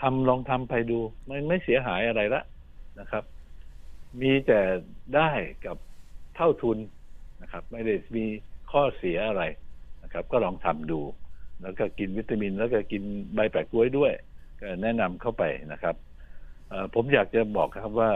[0.00, 0.98] ทำลองทำไปดู
[1.28, 2.42] มันไม่เสียหายอะไรละ
[3.00, 3.24] นะครับ
[4.22, 4.60] มีแต่
[5.16, 5.30] ได้
[5.66, 5.76] กับ
[6.36, 6.78] เท่าทุน
[7.42, 8.24] นะครับ ไม่ได้มี
[8.70, 9.42] ข้อเสียอะไร
[10.02, 11.00] นะครับ ก็ลองทำดู
[11.62, 13.02] แล้วก็กินวิตามิน แล้วก็กิน
[13.34, 14.12] ใบแปะกล้วยด้วย
[14.60, 15.94] ก็แนะนำเข้าไปนะครับ
[16.94, 18.12] ผมอยากจะบอกครับว่า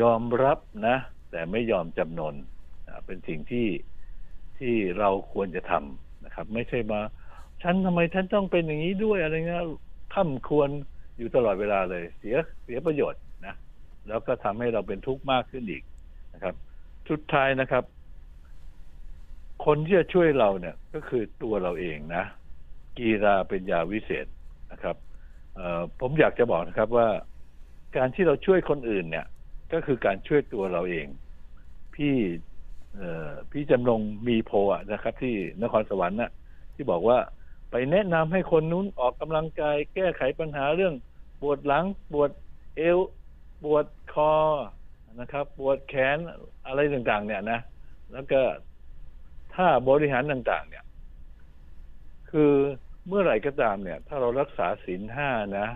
[0.00, 0.96] ยอมรับนะ
[1.30, 2.34] แต่ไม่ยอมจำนน
[3.06, 3.68] เป็นสิ่งที่
[4.58, 7.00] ที่เราควรจะทำนะครับ ไม่ใช่มา
[7.62, 9.64] ฉันทำไมฉันต้องเป็นอย่างนี้ด้วยอะไรเงี้ย
[10.14, 10.68] ข้าควร
[11.18, 13.54] อยู่ตลอดเวลาเลย เสียเสียประโยชน์นะ
[14.08, 15.82] แล้วก็ทำให้เราเป็นทุกข์มากขึ้นอีก
[16.34, 16.54] นะครับ
[17.10, 17.84] สุดท้ายนะครับ
[19.66, 22.24] คนที่จะช่วยเราเนี่ย ก็คือตัวเราเองนะ
[22.98, 24.26] กีราเป็นยาวิเศษ
[24.72, 24.96] นะครับ
[26.00, 27.08] ผมอยากจะบอกนะครับว่า
[27.96, 29.26] การที่เราช่วยคนอื่นเนี่ย
[29.72, 31.06] ก็คือการช่วยตัวเราเอง
[31.94, 32.14] พี่
[33.52, 36.30] พี่จำลงมีโพะนะครับ ที่นครสวรรค์น่ะ
[36.74, 37.18] ที่บอกว่า
[37.70, 40.94] ไปแนะนำให้คนนู้นออกกำลังกาย แก้ไขปัญหาเรื่อง
[41.40, 42.30] ปวดหลังปวด
[42.76, 42.98] เอว
[43.62, 44.32] ปวดคอ
[45.20, 46.16] นะครับ ปวดแขน
[46.66, 47.60] อะไรต่างๆ เนี่ยนะ
[48.12, 48.40] แล้วก็
[49.54, 50.84] ถ้าบริหารต่าง ๆ เนี่ย
[52.30, 52.52] คือ
[53.06, 55.68] เมื่อไหร่ก็ตามเนี่ย ถ้าเรารักษาศีลห้านะ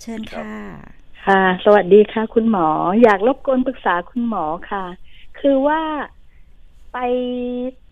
[0.00, 0.52] เชิญค่ะ
[1.26, 2.68] ค่ะ สวัสดีค่ะ คุณหมอ
[3.02, 4.84] อยากรบกวนปรึกษาคุณหมอค่ะ
[5.38, 5.80] คือว่า
[6.92, 6.98] ไป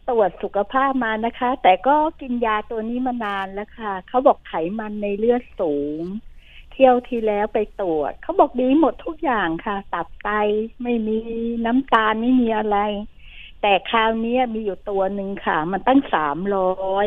[0.08, 6.02] ตรวจสุขภาพมานะคะ แต่ก็กินยาตัวนี้มานานแล้วค่ะ เขาบอกไขมันในเลือดสูง
[6.72, 10.30] เที่ยวทีแล้วไปตรวจ เขาบอกดีหมดทุกอย่างค่ะ ตับไต
[10.82, 11.18] ไม่มี
[11.66, 12.78] น้ำตาลไม่มีอะไร
[13.62, 17.06] แต่คราวนี้มีอยู่ตัวหนึ่งค่ะ มันตั้งสามร้อย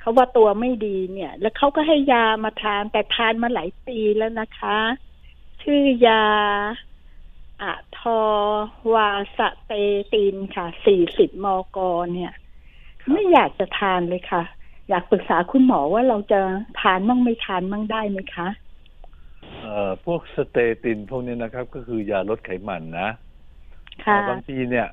[0.00, 4.78] เขาว่าตัวไม่ดีเนี่ย แล้วเขาก็ให้ยามาทานแต่ทานมาหลายปีแล้วนะคะ
[5.62, 6.24] ชื่อยา
[7.62, 11.46] atorvastatin ค่ะ สี่สิบม
[11.76, 11.78] ก
[12.14, 12.32] เนี่ย
[13.10, 14.42] ไม่อยากจะทานเลยค่ะ
[14.88, 16.40] อยากปรึกษาคุณหมอว่าเราจะ
[16.80, 18.48] ทานมั่งไม่ทานมั่งได้ไหมคะ
[19.60, 23.08] เอ่อ พวก statin พวกนี้นะครับ ก็คือยาลดไขมันนะ
[24.04, 24.86] ค่ะบางทีเนี่ย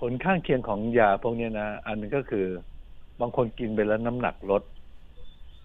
[0.00, 2.46] ผลข้างเคียงของยาพวกนี้นะ อันนึงก็คือ
[3.20, 4.62] บางคนกินไปแล้วน้ำหนักลด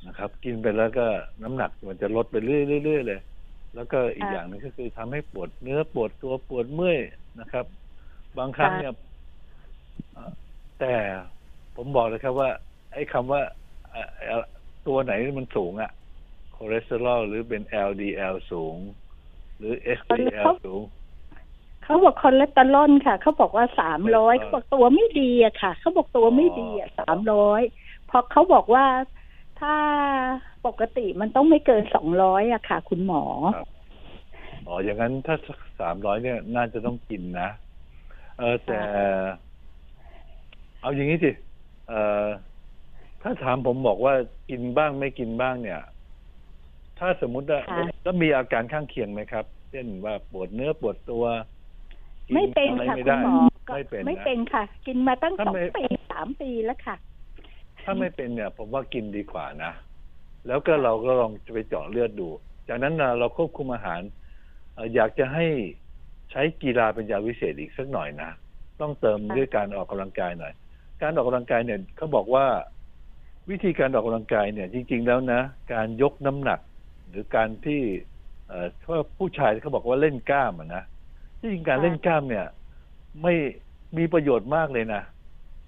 [0.08, 1.06] นะครับ กินไปแล้วก็
[1.44, 3.22] น้ำหนักมันจะลดไปเรื่อยๆเลย
[3.76, 7.00] แล้วก็อีกอย่างนึงก็คือทำให้ปวดเนื้อปวดตัวปวดเมื่อย
[7.40, 7.66] นะครับ
[8.38, 8.94] บางครั้งเนี่ย
[10.80, 10.94] แต่
[11.76, 12.50] ผมบอกเลยครับว่า
[12.94, 13.42] ไอ้คำว่า
[14.88, 15.92] ตัวไหนมันสูงอะ
[16.56, 18.78] คอเลสเตอรอลหรือเป็น LDL สูง
[19.58, 20.82] หรือ HDL สูง
[21.84, 27.62] เขาบอกคอเลสเตอรอลค่ะ เขาบอกว่าสามร้อยเขาบอกตัวไม่ดีอะค่ะ เขาบอกตัวไม่ดีอะสามร้อย
[28.10, 28.86] พอเขาบอกว่า
[29.60, 29.76] ถ้า
[30.68, 33.24] ปกติมันต้องไม่เกินสองร้อยอะค่ะ คุณหมอ
[34.68, 35.36] อ๋อ อย่างนั้นถ้า
[35.80, 37.50] สามร้อยเนี่ย น่าจะต้องกินนะ
[38.40, 38.80] เออแต่
[40.82, 41.32] เอาอย่างนี้สิ
[41.90, 41.94] เอ
[42.26, 42.28] อ
[43.22, 44.14] ถ้าถามผมบอกว่า
[44.50, 45.82] กินบ้างไม่กินบ้างเนี่ย
[47.00, 47.60] ถ้าสมมุติว่า
[48.04, 51.26] แล้วมีอาการข้างเคียงไหมครับ เช่นว่าปวดเนื้อปวดตัว
[52.36, 53.38] ไม่เป็นค่ะคุณหมอ
[53.74, 56.96] ไม่เป็นไม่เป็นค่ะ กินมาตั้งสองปีสามปีแล้วค่ะ
[57.84, 59.72] ถ้าไม่เป็นเนี่ย ผมว่ากินดีกว่านะ
[60.48, 62.28] แล้วก็เราก็ลองไปเจาะเลือดดู
[62.68, 64.02] จากนั้นเราควบคุมอาหาร
[64.96, 65.46] อยากจะให้
[66.32, 68.30] ใช้กีฬาเป็นยาวิเศษอีกสักหน่อยนะ
[68.82, 70.54] ต้องเติมด้วยการออกกำลังกายหน่อย
[71.02, 72.46] การออกกำลังกายเนี่ยเขาบอกว่า
[73.50, 75.42] วิธีการออกกำลังกายเนี่ย จริง ๆ แล้วนะ
[75.74, 76.60] การยกน้ำหนัก
[77.10, 77.82] หรือการที่
[78.48, 80.84] เอ่อถ้าผู้ชายเขาบอกว่าเล่นกล้ามนะ
[81.40, 82.46] ที่จริงการเล่นกล้ามเนี่ย
[83.22, 83.34] ไม่
[83.98, 85.02] มีประโยชน์มากเลยนะ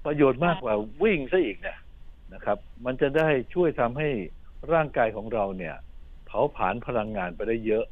[0.06, 1.78] ประโยชน์มากกว่าวิ่งซะอีกเนี่ย
[2.34, 4.10] นะครับ มันจะได้ช่วยทำให้
[4.74, 5.76] ร่างกายของเราเนี่ย
[6.26, 7.86] เผาผลาญพลังงานไปได้เยอะ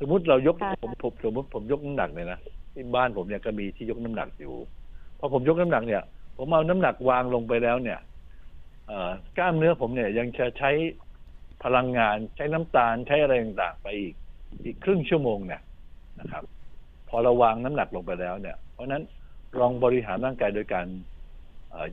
[0.00, 2.38] สมมติเรายกผมผมสมมติผมยกน้ำหนักเนี่ยนะ
[2.72, 4.54] ที่บ้านผมเนี่ยก็มีที่ยกน้ำหนักอยู่
[5.18, 6.02] พอผมยกน้ำหนักเนี่ย
[6.36, 7.98] ผมเอาน้ำหนักวางลงไปแล้วเนี่ย
[9.38, 10.70] กล้ามเนื้อผมเนี่ยยังจะใช้
[11.64, 14.14] พลังงานใช้น้ำตาลใช้อะไรต่างๆไปอีก
[14.64, 15.62] อีกครึ่งชั่วโมงเนี่ย
[16.20, 16.42] นะครับ
[17.08, 19.02] พอเราวางน้ำหนักลงไปแล้วเนี่ย เพราะนั้น
[19.60, 20.86] ลองบริหารร่างกายโดยการ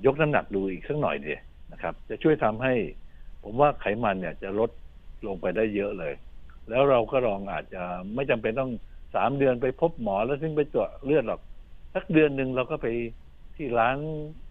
[0.05, 1.33] ยกน้ำหนักดูอีกสักหน่อยดี
[1.71, 2.73] นะครับ จะช่วยทำให้
[3.47, 4.71] ผมว่าไขมันเนี่ยจะลด
[5.27, 6.13] ลงไปได้เยอะเลย
[6.69, 7.83] แล้วเราก็ลองอาจจะ
[8.15, 8.71] ไม่จำเป็นต้อง
[9.15, 11.41] สามเดือนไปพบหมอแล้วซึ่งไปตรวจเลือดหรอก
[11.95, 12.87] สักเดือนหนึ่งเราก็ไป
[13.55, 13.97] ที่ร้าน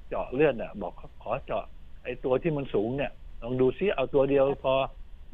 [0.09, 1.65] เจาะเลือดอะ บอกขอเจาะ
[2.03, 4.75] ไอ้ตัวที่มันสูงเนี่ย ลองดูซิเอาตัวเดียวพอ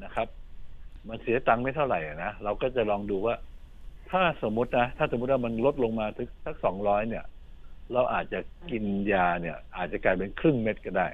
[0.05, 0.29] นะครับ
[1.09, 3.35] มันเสียตังค์ไม่เท่าไหร่นะเราก็จะลองดูว่า
[4.11, 7.25] ถ้าสมมตินะถ้าสมมติว่ามันลดลงมาถึงสักสองร้อยเนี่ย
[7.93, 11.09] เราอาจจะกินยาเนี่ย อาจจะกลายเป็นครึ่งเม็ดก็ได้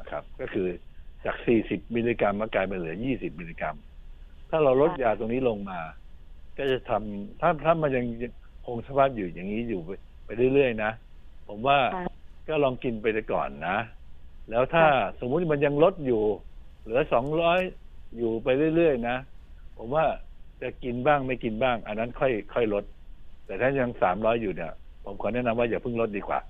[0.00, 0.68] นะครับ ก็คือ
[1.24, 3.76] จาก 40 มิลลิกรัมมากลายเป็นเหลือ 20 มิลลิกรัม
[4.50, 5.80] ถ้าเราลดยาตรงนี้ลงมา
[6.56, 8.04] ก็จะทำถ้าถ้ามันยัง
[8.66, 9.90] คงสภาพอยู่อย่างนี้อยู่ไป
[10.24, 10.92] ไปเรื่อยๆนะ
[11.48, 12.06] ผมว่าค่ะ
[12.48, 13.78] ก็ลองกินไปก่อนนะ
[14.50, 14.84] แล้วถ้า
[15.20, 16.22] สมมุติมันยังลดอยู่
[16.82, 17.00] เหลือ
[17.58, 19.16] 200 อยู่ไปเรื่อยๆนะ
[19.78, 20.04] ผมว่า
[20.62, 22.84] จะกินบ้างไม่กินบ้าง อันนั้นค่อยค่อยลด
[23.46, 24.72] แต่ถ้ายัง 300 อยู่เนี่ย
[25.04, 26.40] ผมขอแนะนำว่าอย่าเพิ่งลดดีกว่า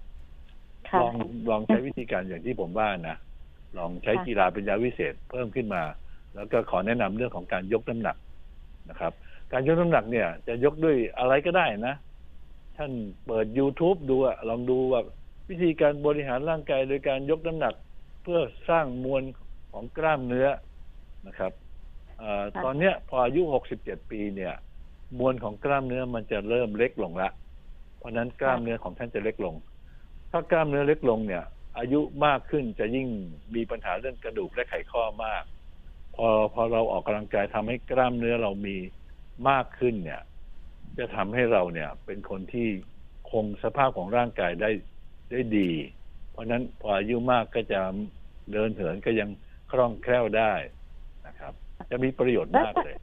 [0.88, 1.14] ค่ะลอง
[1.50, 3.16] ลองใช้วิธีการอย่างที่ผมว่านะ
[3.76, 5.82] ลองใช้ค่ะกีฬาเป็นยาวิเศษเพิ่มขึ้นมา
[6.34, 8.16] แล้วก็ขอแนะนำเรื่องของการยกน้ำหนัก
[8.90, 9.12] นะครับ
[9.52, 11.94] การยกน้ำหนักเนี่ย จะยกด้วยอะไรก็ได้นะ
[12.76, 12.92] ท่าน
[13.26, 15.00] เปิด YouTube ดูอะลองดูว่า
[15.48, 17.74] วิธีการบริหารร่างกายโดยการยกน้ำหนัก
[18.22, 19.22] เพื่อสร้างมวล
[19.72, 20.48] ของกล้ามเนื้อ
[21.26, 21.52] นะครับ
[22.18, 23.42] เออค่ะตอนเนี้ยพออายุ
[23.76, 24.54] 67ปีเนี่ย
[25.18, 27.28] มวลของกล้ามเนื้อมันจะเริ่มเล็กลงละ
[27.98, 29.54] เพราะฉะนั้นกล้ามเนื้อของท่านจะเล็กลง
[30.30, 31.44] ถ้ากล้ามเนื้อเล็กลงเนี่ย
[31.78, 33.08] อายุมากขึ้นจะยิ่ง
[33.54, 35.44] มีปัญหาเรื่องกระดูกและไขข้อมาก
[36.16, 38.76] พอพอเราออกกำลังกายทำให้กล้ามเนื้อเรามี
[39.48, 40.22] มากขึ้นเนี่ย
[40.98, 42.68] จะทำให้เราเนี่ย เป็นคนที่
[43.30, 44.70] คงสภาพของร่างกายได้
[45.30, 45.70] ได้ดี
[46.30, 47.80] เพราะฉะนั้นพออายุมากก็จะ
[48.52, 49.28] เดินเหินก็ยัง
[49.70, 50.54] คล่องแคล่วได้
[51.26, 51.52] นะครับ
[51.90, 52.96] จะมีประโยชน์มากเลย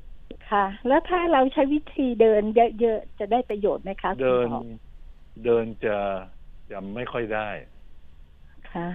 [0.52, 2.44] ค่ะ แล้วถ้าเราใช้วิธีเดิน
[2.82, 4.62] เยอะๆจะได้ประโยชน์ไหมคะคุณเดินหมอ
[5.46, 5.98] เดินจะ
[6.72, 7.50] จะไม่ค่อยได้
[8.76, 8.88] ค่ะ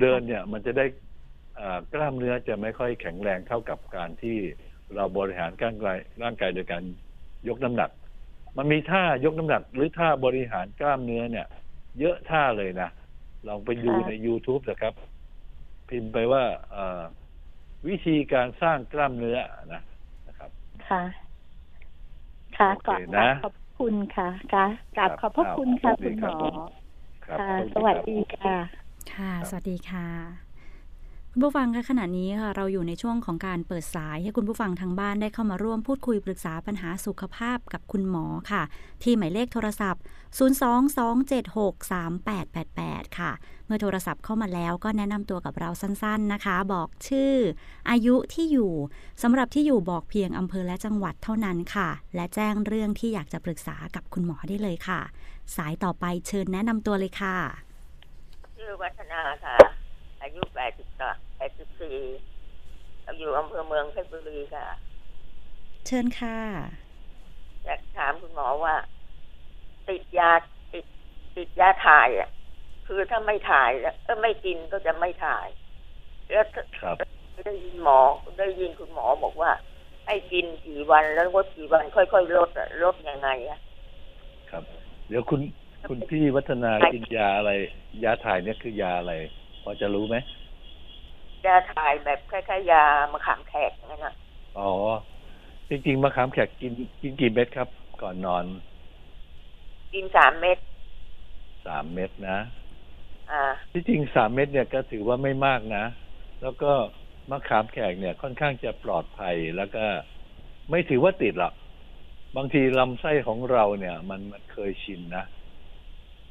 [0.00, 0.86] เดินเนี่ยมันจะได้
[1.60, 4.36] อ่ากล้ามเนื้อจะไม่ค่อยแข็งแรงเท่ากับการที่
[4.94, 6.82] เราบริหารร่างกายร่างกายโดยการ
[7.48, 7.90] ยกน้ำหนัก
[8.56, 11.46] มันมีท่ายกน้ำหนัก หรือท่าบริหารกล้ามเนื้อเนี่ย
[11.98, 12.90] เยอะท่าเลยนะ
[13.48, 14.94] ลองไปดูค่ะใน YouTube นะครับ
[15.88, 17.02] พิมพ์ไปว่าเอ่อ
[17.88, 19.38] วิธีการสร้างกล้ามเนื้อ
[19.72, 19.82] นะ
[20.28, 20.50] นะครับ
[20.88, 21.02] ค่ะ
[22.56, 26.36] ค่ะโอเคกราบนะขอบคุณค่ะค่ะกราบครับขอบพระคุณค่ะครับคุณหมอ
[27.24, 28.56] ครับค่ะขอบสคุณวัสครับดีค่ะ
[29.12, 30.08] ค่ะครับสวัสดีค่ะ
[31.34, 38.62] คุณผู้ฟังคะขณะนี้ค่ะเราอยู่ในช่วงของการเปิดสาย ให้คุณผู้ฟังทางบ้านได้เข้ามาร่วมพูดคุยปรึกษาปัญหาสุขภาพกับคุณหมอค่ะ
[39.02, 40.02] ที่หมายเลขโทรศัพท์
[40.38, 43.30] 022763888 ค่ะ
[43.66, 47.34] เมื่อโทรศัพท์เข้ามาแล้วก็แนะนำตัวกับเราสั้นๆนะคะ บอกชื่อ
[47.90, 48.72] อายุที่อยู่
[49.22, 55.00] สำหรับที่อยู่บอกเพียงอำเภอและจังหวัดเท่านั้นค่ะ และแจ้งเรื่องที่อยากจะปรึกษากับคุณหมอได้เลยค่ะ
[55.56, 57.36] สายต่อไปเชิญแนะนำตัวเลยค่ะ
[58.56, 59.56] ชื่อวัฒนาค่ะ
[60.22, 60.88] อายุแปดสิบ
[61.36, 61.98] แปดสิบสี่
[63.18, 64.66] อยู่อำเภอเมืองเพชรบุรีค่ะ
[65.86, 66.38] เชิญค่ะ
[67.64, 68.74] อยากถามคุณหมอว่า
[69.88, 70.30] ติดยา
[70.72, 70.84] ติด
[71.36, 72.28] ติดยาถ่ายอะ
[72.86, 75.46] คือถ้าไม่ถ่ายแล้วเออไม่กินก็จะไม่ถ่าย
[76.30, 76.96] แล้วถ้าครับ
[77.46, 77.98] ได้ยินหมอ
[78.38, 79.50] ได้ยินคุณหมอบอกว่า
[80.06, 83.58] ให้กินกี่วันแล้วลดกี่วันค่อยๆลดอะลดยังไงอะ
[84.50, 84.64] ครับ
[85.12, 85.40] เดี๋ยวคุณ
[85.88, 87.52] คุณพี่วัฒนากินยาอะไร
[88.04, 89.12] ยาถ่ายเนี่ยคือยาอะไร
[89.62, 90.16] พอจะรู้ไหม
[91.46, 94.14] ยาถ่ายแบบคล้ายๆยามะขามแขกนั่นนะ
[94.58, 94.70] อ๋อ
[95.68, 96.72] จริงๆมะขามแขกกิน
[97.02, 97.68] กินกี่เม็ดครับ
[98.02, 98.44] ก่อนนอน
[99.94, 100.58] กินสามเม็ด
[101.66, 102.38] สามเม็ดนะ
[103.30, 105.84] อ่าที่จริงสามเม็ดเนี่ยก็ถือว่าไม่มากนะ
[106.42, 106.72] แล้วก็
[107.30, 109.84] มะขามแขกเนี่ยค่อนข้างจะปลอดภัยแล้วก็
[110.70, 111.54] ไม่ถือว่าติดหรอก
[112.36, 115.24] บางทีลำไส้ของเราเนี่ย มันมันเคยชินนะ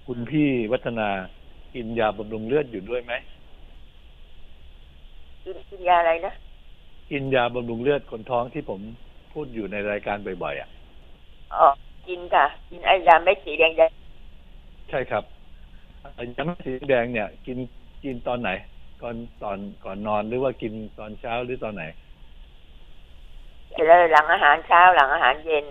[0.07, 1.09] คุณพี่วัฒนา
[1.73, 3.13] กินยาบำรุงเลือดอยู่ด้วยไหม
[5.43, 6.33] กินกินยาอะไรนะ
[7.11, 8.81] กินยาบำรุงเลือดคนท้องที่ผม
[9.33, 10.69] พูดอยู่ในรายการบ่อยๆอะ
[11.53, 11.67] อ๋อ
[12.07, 13.71] กินค่ะ กินไอ้ยาเม็ดสีแดง
[14.89, 15.23] ใช่ครับ
[16.35, 17.57] ยาเม็ดสีแดงเนี่ย กิน
[18.03, 18.49] กินตอนไหน
[19.01, 25.65] ก่อนตอนก่อนนอนหรือว่ากินตอนเช้าหรือตอนไหนๆเสร็จแล้วหลังอาหารเช้าหลังอาหารเย็น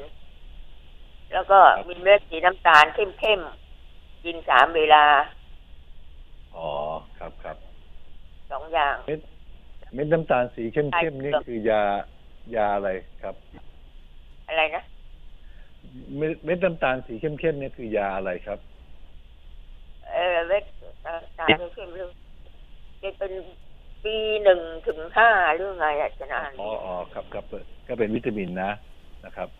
[1.33, 5.05] แล้วก็ครับมีเม็ดสีน้ำตาลเข้มๆกินสามเวลา
[6.57, 6.69] อ๋อ
[7.19, 7.57] ครับครับ
[8.51, 9.21] สองอย่าง เม็ด
[9.95, 11.83] เม็ดน้ำตาลสีเข้มๆนี่คือยา
[12.57, 12.91] ยาอะไร
[13.23, 13.35] ครับ
[14.49, 14.83] อะไรนะ
[16.17, 18.59] เม็ดเม็ดน้ำตาลสีเข้มๆเนี่ยคือยาอะไรครับ
[20.13, 20.65] เออเม็ด
[21.07, 22.11] น้ำตาลเข้มๆเรื่อง
[23.03, 23.33] จะเป็น
[24.05, 27.45] ปีหนึ่งถึงห้าเรื่องไงอาจารย์อ๋ออ๋อครับครับ
[27.89, 28.71] ก็เป็นวิตามินนะ
[29.25, 29.60] นะครับครับ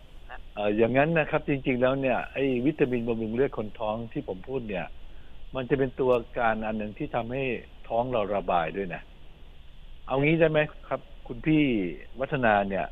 [0.77, 4.85] อย่างนั้นนะครับจริงๆแล้วเนี่ยไอ้วิตามินบำรุงเลือดคนท้องที่ผมพูดเนี่ย
[5.55, 7.43] มันจะเป็นตัวการอันหนึ่งที่ทำให้
[7.89, 9.01] ท้องเราระบายด้วยนะ
[10.07, 11.63] เอางี้ได้ไหมครับ คุณพี่
[12.19, 12.85] วัฒนาเนี่ย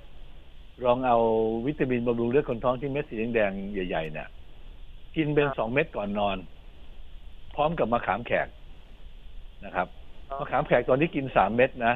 [0.86, 1.18] ลองเอา
[1.68, 4.28] วิตามินบำรุงเลือดคนท้องที่เม็ดสีแดงๆใหญ่ๆเนี่ย
[5.16, 6.38] กินเป็นสองเม็ดก่อนนอน
[7.56, 8.48] พร้อมกับมะขามแขก
[9.66, 9.88] นะครับ
[10.40, 11.94] มะขามแขกตอนนี้กินสามเม็ดนะ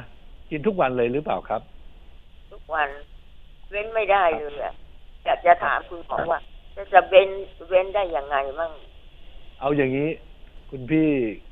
[0.51, 1.61] กินทุกวันเลยหรือเปล่าครับ
[2.51, 2.89] ทุกวัน
[3.69, 4.73] เว้นไม่ได้เลยอะ
[5.25, 6.39] อยากจะถามคุณหมอว่า
[6.75, 7.29] จะจะเว้น
[7.69, 8.71] เว้นได้ยังไงมั่ง
[9.59, 10.09] เอาอย่างนี้
[10.69, 11.07] คุณพี่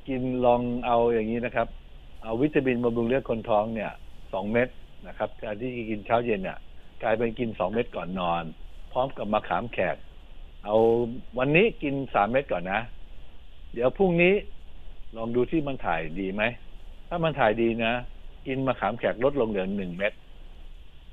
[0.07, 1.67] กินลองเอาอย่างนี้นะครับ
[2.23, 3.91] เอาวิตามินบำรุงเลือดคนท้องเนี่ย
[4.33, 4.67] สองเม็ด
[5.07, 6.57] นะครับแทนที่กินเช้าเย็นเนี่ย
[7.03, 8.43] กลายเป็นกินสองเม็ดก่อนนอน
[8.91, 9.95] พร้อมกับมะขามแขก
[10.65, 10.75] เอา
[11.37, 12.79] วันนี้กินสามเม็ดก่อนนะ
[13.73, 14.33] เดี๋ยวพรุ่งนี้
[15.17, 16.43] ลองดูที่มันถ่ายดีไหม
[17.09, 17.93] ถ้ามันถ่ายดีนะ
[18.47, 20.13] กินมะขามแขกลดลงเหลือหนึ่งเม็ด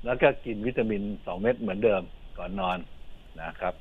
[0.05, 2.01] แล้วก็กินวิตามินสองเม็ดเหมือนเดิม
[2.39, 2.77] ก่อนนอน
[3.41, 3.73] นะครับ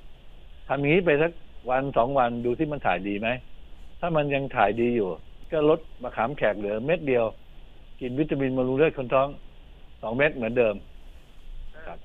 [0.68, 1.33] ทำอย่างนี้ไปสัก
[1.71, 3.29] วันสองวันดูที่มันถ่ายดีไหม
[4.01, 5.11] ถ้ามันยังถ่ายดีอยู่
[5.53, 7.25] ก็ลดมะขามแขกเหลือเม็ดเดียว
[8.01, 9.29] กินวิตามินบำรุงเลือดคนท้อง
[10.03, 10.75] สองเม็ดเหมือนเดิม
[11.87, 11.99] ครับ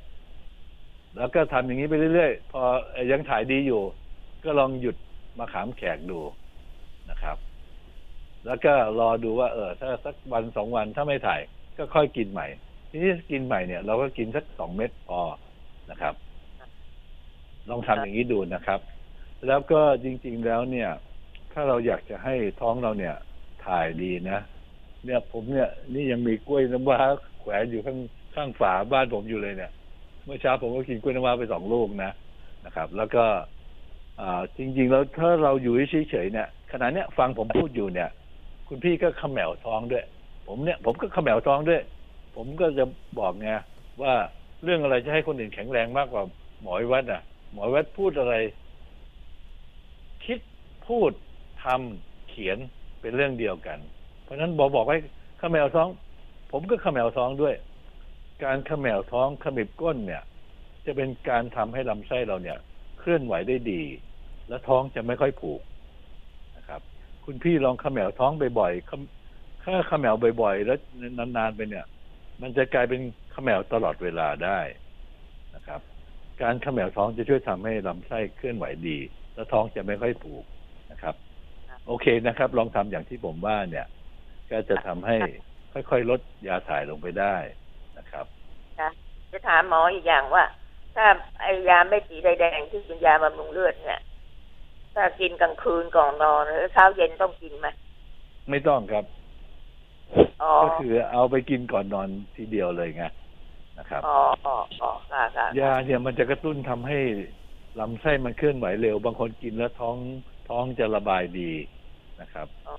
[1.18, 2.62] แล้วก็ทำอย่างนี้ไปเรื่อยๆพอ
[2.92, 3.82] เอ่อยังถ่ายดีอยู่
[4.44, 4.96] ก็ลองหยุด
[5.40, 6.20] มะขามแขกดู
[7.10, 7.38] นะครับ
[8.46, 11.42] แล้วก็รอดูว่า เออ ถ้าสักวันสองวันถ้าไม่ถ่าย
[11.78, 12.48] ก็ค่อยกินใหม่
[12.90, 15.20] ทีนี้กินใหม่เนี่ย เราก็กินสักสองเม็ดพอ
[15.92, 16.14] นะครับ
[17.70, 18.80] ลองทำอย่างนี้ดูนะครับ
[19.48, 20.90] แล้วก็จริง ๆแล้วเนี่ย
[21.54, 23.16] ถ้าเราอยากจะให้ท้องเราเนี่ย
[23.66, 24.40] ถ่ายดีนะ
[25.06, 27.00] เนี่ยผมเนี่ย นี่ยังมีกล้วยน้ำว้า
[27.40, 27.98] แขวนอยู่ข้าง
[28.36, 29.72] ข้างฝาบ้านผมอยู่เลยเนี่ย
[30.26, 32.12] เมื่อเช้าผมก็กินกล้วยน้ำว้าไปสองลูกนะ
[32.66, 33.24] นะครับ แล้วก็
[34.20, 38.10] อ่าจริง ๆ แล้วถ้าเราอยู่เฉยๆเนี่ยขณะเนี้ยฟังผมพูดอยู่เนี่ย
[38.68, 40.06] คุณพี่ก็เขมวท้องด้วย
[40.48, 41.82] ผมเนี่ย ผมก็เขมวท้องด้วย
[42.36, 42.86] ผมก็จะ
[43.20, 43.50] บอกไง
[44.02, 44.14] ว่า
[44.64, 46.24] เรื่องอะไรจะให้คนอื่นแข็งแรงมากกว่า
[46.62, 47.22] หมอวิวัฒน์อะ
[47.54, 48.36] หมอวิวัฒน์พูดอะไร
[50.26, 50.40] คิด
[50.88, 51.12] พูด
[51.64, 52.58] ทำเขียน
[53.02, 53.80] เป็นเรื่องเดียวกัน
[54.24, 55.00] เพราะฉะนั้นบอกบอกให้
[55.42, 55.88] ขมวท้อง
[56.52, 57.56] ผมก็ขมวท้องด้วย
[58.44, 60.24] การขมวท้องขมิบก้นเนี่ย
[60.86, 62.58] จะเป็นการทำให้ลำไส้เราเนี่ย
[63.00, 63.82] เคลื่อนไหวได้ดี
[64.48, 65.62] และท้องจะไม่ค่อยผูก
[66.58, 66.82] นะครับ
[67.26, 69.02] คุณพี่ลองขมวท้องบ่อยๆขม
[69.64, 70.78] ถ้าขมวบ่อย ๆ แล้ว
[71.38, 71.86] นานๆไปเนี่ย
[72.42, 73.02] มันจะกลายเป็น
[73.34, 74.60] ขมวตลอดเวลาได้
[76.42, 78.98] การเขมวท้องจะช่วยทำให้ลำไส้เคลื่อนไหวดี
[79.34, 80.46] และท้องจะไม่ค่อยผูก
[80.92, 81.16] นะครับ
[81.88, 83.88] โอเคนะครับ ลองทำอย่างที่ผมว่าเนี่ย
[84.52, 85.18] ก็จะทำให้
[85.74, 87.36] ค่อยๆลดยาถ่ายลงไปได้
[87.98, 88.26] นะครับ
[89.32, 90.44] จะถามหมออีกอย่างว่า
[90.96, 91.06] ถ้า
[91.40, 94.02] ไอยาเม็ดสีแดงๆที่เป็นยาบำรุงเลือดเนี่ย
[94.96, 97.68] ถ้ากินกลางคืนก่อนนอนแล้วเช้าเย็นต้องกินไหม
[98.50, 99.06] ไม่ต้องครับ
[100.44, 103.04] อ๋อก็คือเอาไปกินก่อนนอนทีเดียวเลยไง
[103.80, 107.00] นะครับอ๋ออ๋ออ๋อค่ะค่ะยาเนี่ยมันจะกระตุ้นทำให้
[107.80, 109.98] ลำไส้มันเคลื่อนไหวเร็ว บางคนกินแล้วท้อง
[110.50, 111.52] ท้องจะระบายดี
[112.22, 112.74] นะครับอ๋อ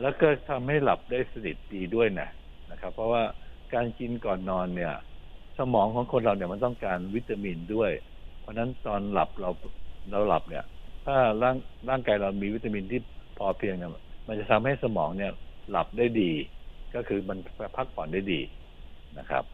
[0.00, 2.28] แล้วก็ทำให้หลับได้สนิทดีด้วยนะ
[2.70, 3.22] นะครับ เพราะว่า
[3.74, 4.94] การกินก่อนนอนเนี่ย
[5.58, 7.90] สมองของคนเราเนี่ยมันต้องการวิตามินด้วย
[8.40, 9.50] เพราะฉะนั้นตอนหลับเรา
[10.10, 10.64] เราหลับเนี่ย
[11.06, 11.56] ถ้าร่าง
[11.88, 13.00] ร่างกายเรามีวิตามินที่
[13.38, 13.90] พอเพียงเนี่ย
[14.26, 15.32] มันจะทำให้สมองเนี่ย
[15.70, 16.30] หลับได้ดี
[16.94, 17.38] ก็คือมัน
[17.76, 18.40] พักผ่อนได้ดี
[19.18, 19.44] นะครับ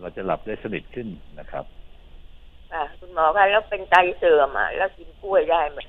[0.00, 1.08] เราจะหลับได้สนิทขึ้น
[1.38, 1.64] นะครับ
[2.72, 5.80] ค่ะคุณหมอคะแล้วเป็นไตเสื่อมอะ แล้วกินกล้วยได้ไหม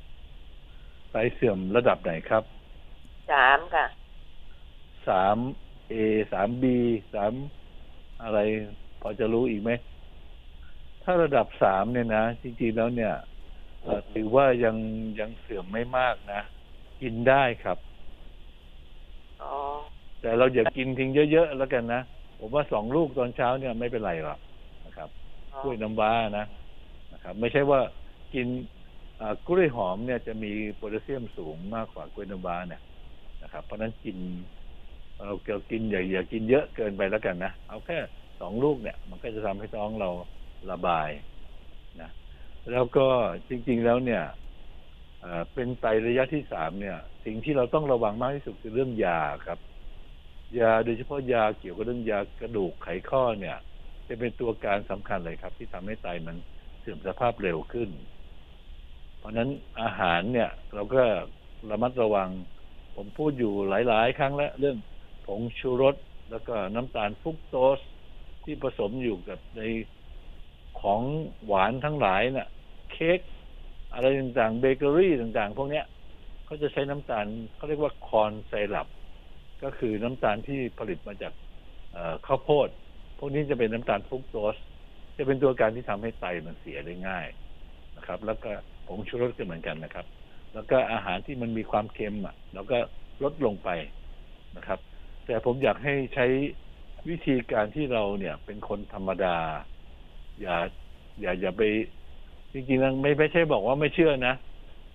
[1.12, 2.44] ไตเสื่อมระดับไหนครับ
[3.32, 3.86] สามค่ะ
[5.08, 5.38] สาม
[5.90, 5.94] เอ
[6.32, 6.78] สามบี
[7.14, 7.34] สาม
[8.24, 8.40] อะไร
[9.02, 9.72] พอจะรู้อีกไหม
[11.04, 13.14] ถ้าระดับสามเนี่ยนะ จริงๆแล้วเนี่ย
[13.82, 14.76] เอ่อถือว่ายัง
[15.20, 16.42] ยังเสื่อมไม่มากนะ
[17.02, 17.78] กินได้ครับ
[19.42, 19.52] อ๋อ
[20.22, 22.02] แต่เราอย่ากินทิ้งเยอะๆแล้วกันนะ
[22.42, 24.40] ผมว่าสองลูกตอนเช้าเนี่ยไม่เป็นไรหรอก
[24.88, 25.10] นะครับ
[25.52, 26.46] อ๋อกล้วยน้ำว้านะ
[27.14, 27.82] นะครับ ไม่ใช่ว่า
[28.34, 28.48] กิน
[29.22, 32.82] อ่ากล้วยหอมเนี่ยจะมีโพแทสเซียมสูงมากกว่ากล้วยน้ำว้าเนี่ย
[33.44, 34.18] นะครับ เพราะฉะนั้นกิน
[35.26, 37.98] เราเกี่ยวกินอย่าอย่ากินเยอะเกินไปแล้วกันนะเอาแค่
[38.42, 40.10] สองลูกเนี่ย มันก็จะทำให้ท้องเรา
[40.72, 41.10] ระบาย
[42.02, 42.10] นะ
[42.72, 43.08] แล้วก็
[43.50, 44.24] จริง ๆแล้วเนี่ย
[45.20, 49.60] เอ่อเป็นไตระยะที่สามเนี่ย สิ่งที่เราต้องระวังมากที่สุดคือเรื่องยาครับ
[50.60, 53.58] ยาโดยเฉพาะยาเกี่ยวกับเรื่องยากระดูกไขข้อเนี่ย
[54.08, 56.38] จะเป็นตัวการสำคัญเลยครับ ที่ทำให้ไตมัน
[56.80, 57.90] เสื่อมสภาพเร็วขึ้น
[59.18, 59.50] เพราะฉะนั้น
[59.82, 61.04] อาหารเนี่ย เราก็
[61.70, 62.30] ระมัดระวัง
[62.96, 64.78] ผมพูดอยู่หลาย ๆ ครั้งแล้ว เรื่อง
[65.28, 65.96] ผงชูรส
[66.32, 67.80] แล้วก็น้ำตาลฟรุกโตส
[68.44, 69.62] ที่ผสมอยู่กับใน
[70.82, 71.02] ของ
[71.46, 72.48] หวานทั้งหลายน่ะ
[72.92, 73.20] เค้ก
[73.94, 75.86] อะไรต่างๆเบเกอรี่ต่างๆ พวกเนี้ย
[76.46, 77.26] เขาจะใช้น้ำตาล
[77.56, 78.88] เขาเรียกว่าคอนไซรัป
[79.64, 81.34] ก็คือน้ำตาลที่ผลิตมาจาก
[82.26, 82.70] ข้าวโพด
[83.18, 84.58] พวกนี้จะเป็นน้ำตาลฟรุกโตส
[85.18, 87.28] จะเป็นตัวการที่ทำให้ไตมันเสียได้ง่าย
[87.98, 88.52] นะครับ แล้วก็
[88.88, 90.06] ผงชูรสก็เหมือนกันนะครับ
[90.54, 92.78] แล้วก็อาหารที่มันมีความเค็มอะเราก็
[93.24, 93.70] ลดลงไป
[94.58, 94.80] นะครับ
[95.26, 96.26] แต่ผมอยากให้ใช้
[97.10, 99.36] วิธีการที่เราเนี่ยเป็นคนธรรมดา
[100.42, 100.58] อย่า
[101.22, 101.62] อย่าอย่าไป
[102.54, 104.34] จริงๆไม่ไม่ใช่บอกว่าไม่เชื่อนะ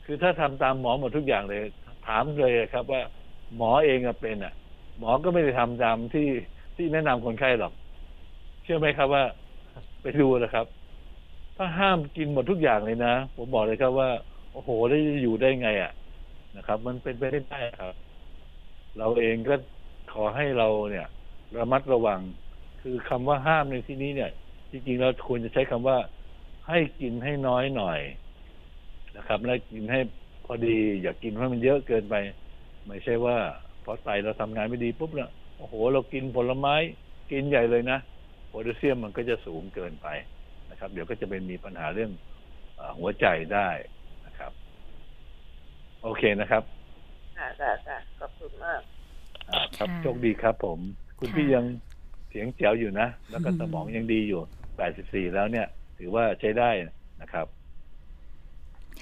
[0.04, 1.62] คือถ้าทำตามหมอหมดทุกอย่างเลย
[2.06, 3.02] ถามเลยครับว่า
[3.54, 4.52] หมอเองอะเป็นอะ
[4.98, 6.22] หมอก็ไม่ได้ทำตามที่
[6.76, 7.72] ที่แนะนำคนไข้หรอก
[8.62, 9.22] เชื่อไหมครับว่า
[10.02, 10.66] ไปดูนะครับ
[11.56, 14.10] ถ้าห้ามกินหมดทุกอย่างเลยนะ ผมบอกเลยครับว่า
[14.52, 15.92] โอ้โหได้อยู่ได้ไงอะ
[16.56, 17.94] นะครับ มันเป็นไปไม่ได้ครับ
[18.98, 19.54] เราเองก็
[20.12, 21.06] ขอให้เราเนี่ย
[21.58, 22.20] ระมัดระวัง
[22.80, 24.30] คือคำว่าห้ามในที่นี้เนี่ย
[24.70, 25.98] จริงๆเราควรจะใช้คำว่า
[26.68, 28.00] ให้กินให้น้อยหน่อย
[29.16, 30.00] นะครับ และกินให้
[30.44, 32.14] พอดี อย่ากินให้มันเยอะเกินไป
[32.88, 33.36] ไม่ใช่ว่า
[33.84, 36.74] พอไตเราทำงานไม่ดีปุ๊บเนี่ยโอ้โห เรากินผลไม้
[37.30, 37.98] กินใหญ่เลยนะ
[38.48, 40.08] โพแทสเซียมมันก็จะสูงเกินไป
[40.70, 42.10] นะครับ เดี๋ยวก็จะเป็นมีปัญหาเรื่อง
[42.76, 43.68] เออหัวใจได้
[44.26, 44.52] นะครับ
[46.02, 46.62] โอเคนะครับ
[47.36, 48.80] ค่ะค่ะค่ะขอบคุณมาก
[49.50, 50.78] อ่าครับค่ะโชคดีครับผม
[51.20, 51.64] คุณค่ะพี่ยัง
[52.28, 54.42] เสียงแจ๋วอยู่นะ แล้วก็อืมสมองยังดีอยู่
[54.78, 55.66] 84แล้วเนี่ย
[55.98, 56.70] ถือว่าใช้ได้
[57.22, 57.46] นะครับ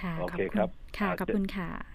[0.00, 0.68] ค่ะโอเคขณครับ
[0.98, 1.93] ค่ะอ่าขอบคุณค่ะ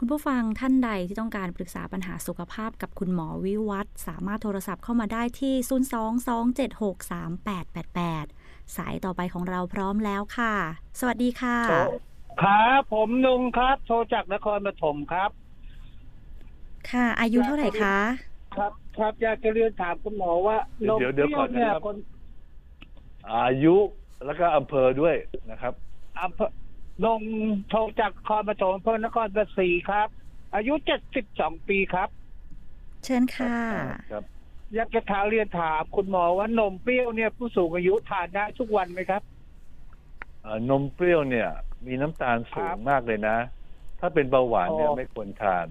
[0.00, 5.54] คุณผู้ฟังท่านใดที่ต้องการปรึกษาปัญหาสุขภาพกับคุณหมอวิวัฒน์สามารถโทรศัพท์เข้ามาได้ที่
[6.66, 10.54] 022763888 สายต่อไปของเราพร้อมแล้วค่ะ
[11.00, 11.58] สวัสดีค่ะ
[12.42, 15.30] ครับผมนุงครับ โทรจากนครปฐมครับ
[16.90, 17.96] ค่ะ อายุเท่าไหร่คะ
[18.56, 21.96] ครับ ครับอยากจะเรียนถามคุณหมอว่าเดี๋ยวเดี๋ยวปรี้ก่อนเนี่ยนะครับคน
[23.34, 23.76] อายุ
[24.24, 25.14] แล้วก็อำเภอด้วย
[25.50, 25.72] นะครับ
[26.22, 26.48] อำเภอ
[27.04, 27.20] ลง
[27.68, 30.08] โทรจากนครปฐมอำเภอนครปฐมครับ
[30.54, 32.08] อายุเจ็ดสิบสองปีครับ
[33.04, 33.56] เชิญค่ะ
[34.12, 34.24] ครับ
[34.74, 39.22] อยากจะถามเรียนถามคุณหมอว่านมเปรี้ยวเนี่ยผู้สูงอายุทานได้ทุกวันไหมครับ
[40.42, 41.48] เอ่อนมเปรี้ยวเนี่ย
[41.86, 43.36] มีน้ำตาลสูครังบมากเลยนะ
[44.00, 45.68] ถ้าเป็นเบาหวานเนี่ยอ๋อ ไม่ควรทาน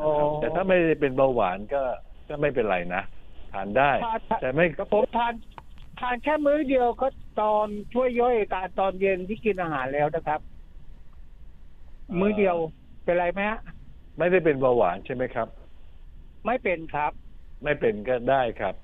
[0.00, 1.82] อ๋อนะครับแต่ถ้าไม่ได้เป็นเบาหวานก็
[2.28, 3.02] ก็ไม่เป็นไรนะ
[3.52, 5.32] ทานได้ ทานแต่ไม่ แต่ผมทาน
[6.00, 7.06] ทานแค่มื้อเดียวก็
[7.40, 10.40] ตอนช่วยย่อยอาการตอนเย็นที่กินอาหารแล้วนะครับ
[12.20, 12.56] มื้อเดียว
[13.04, 13.60] เป็นไรไหมฮะ
[14.18, 15.48] ไม่ได้เป็นเบาหวานใช่ไหมครับ
[16.46, 17.12] ไม่เป็นครับ
[17.64, 18.74] ไม่เป็นก็ได้ครับ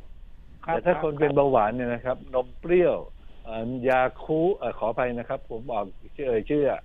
[0.69, 2.97] รับแต่ถ้ารับคนเป็นเบาหวานเนี่ยนะครับ นมเปรี้ยว
[3.45, 5.85] เอ่อยาคูเอ่อขออภัยนะครับ ผมบอก
[6.17, 6.81] ชื่อเอ่ยชื่ออะ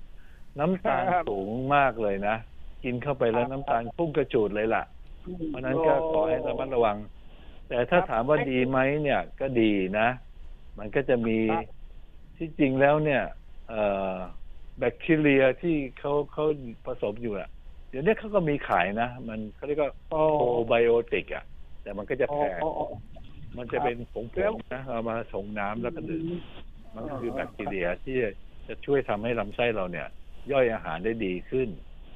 [0.59, 2.35] น้ำตาลสูงมากเลยนะ
[2.83, 4.83] กินเข้าไปแล้วน้ำตาลพุ่งกระจูดเลยล่ะ
[5.47, 6.97] เพราะฉะนั้นก็ขอให้ระมัดระวัง
[7.67, 10.07] แต่ถ้าถามว่าดีไหมเนี่ยก็ดีนะ
[10.79, 11.65] มันก็จะมีครับ
[12.37, 13.23] ที่จริงแล้วเนี่ย
[13.69, 13.81] เอ่
[14.13, 14.15] อ
[14.79, 16.45] แบคทีเรียที่เขาเขา
[16.85, 17.49] ผสมอยู่อะ
[17.89, 21.43] เดี๋ยวนี้เขาก็มีขายนะ มันเขาเรียกว่าโอ้โปรไบโอติกอะ
[21.83, 22.85] แต่มันก็จะโอ้แพงโอ้โอ้
[23.57, 26.23] มันจะเป็นผงแล้วๆนะเอามาชงน้ำแล้วก็ดื่ม
[26.95, 28.17] มันก็คือแบคทีเรียที่
[28.67, 30.07] จะช่วยทำให้ลำไส้เราเนี่ย
[30.51, 31.69] ย่อยอาหารได้ดีขึ้น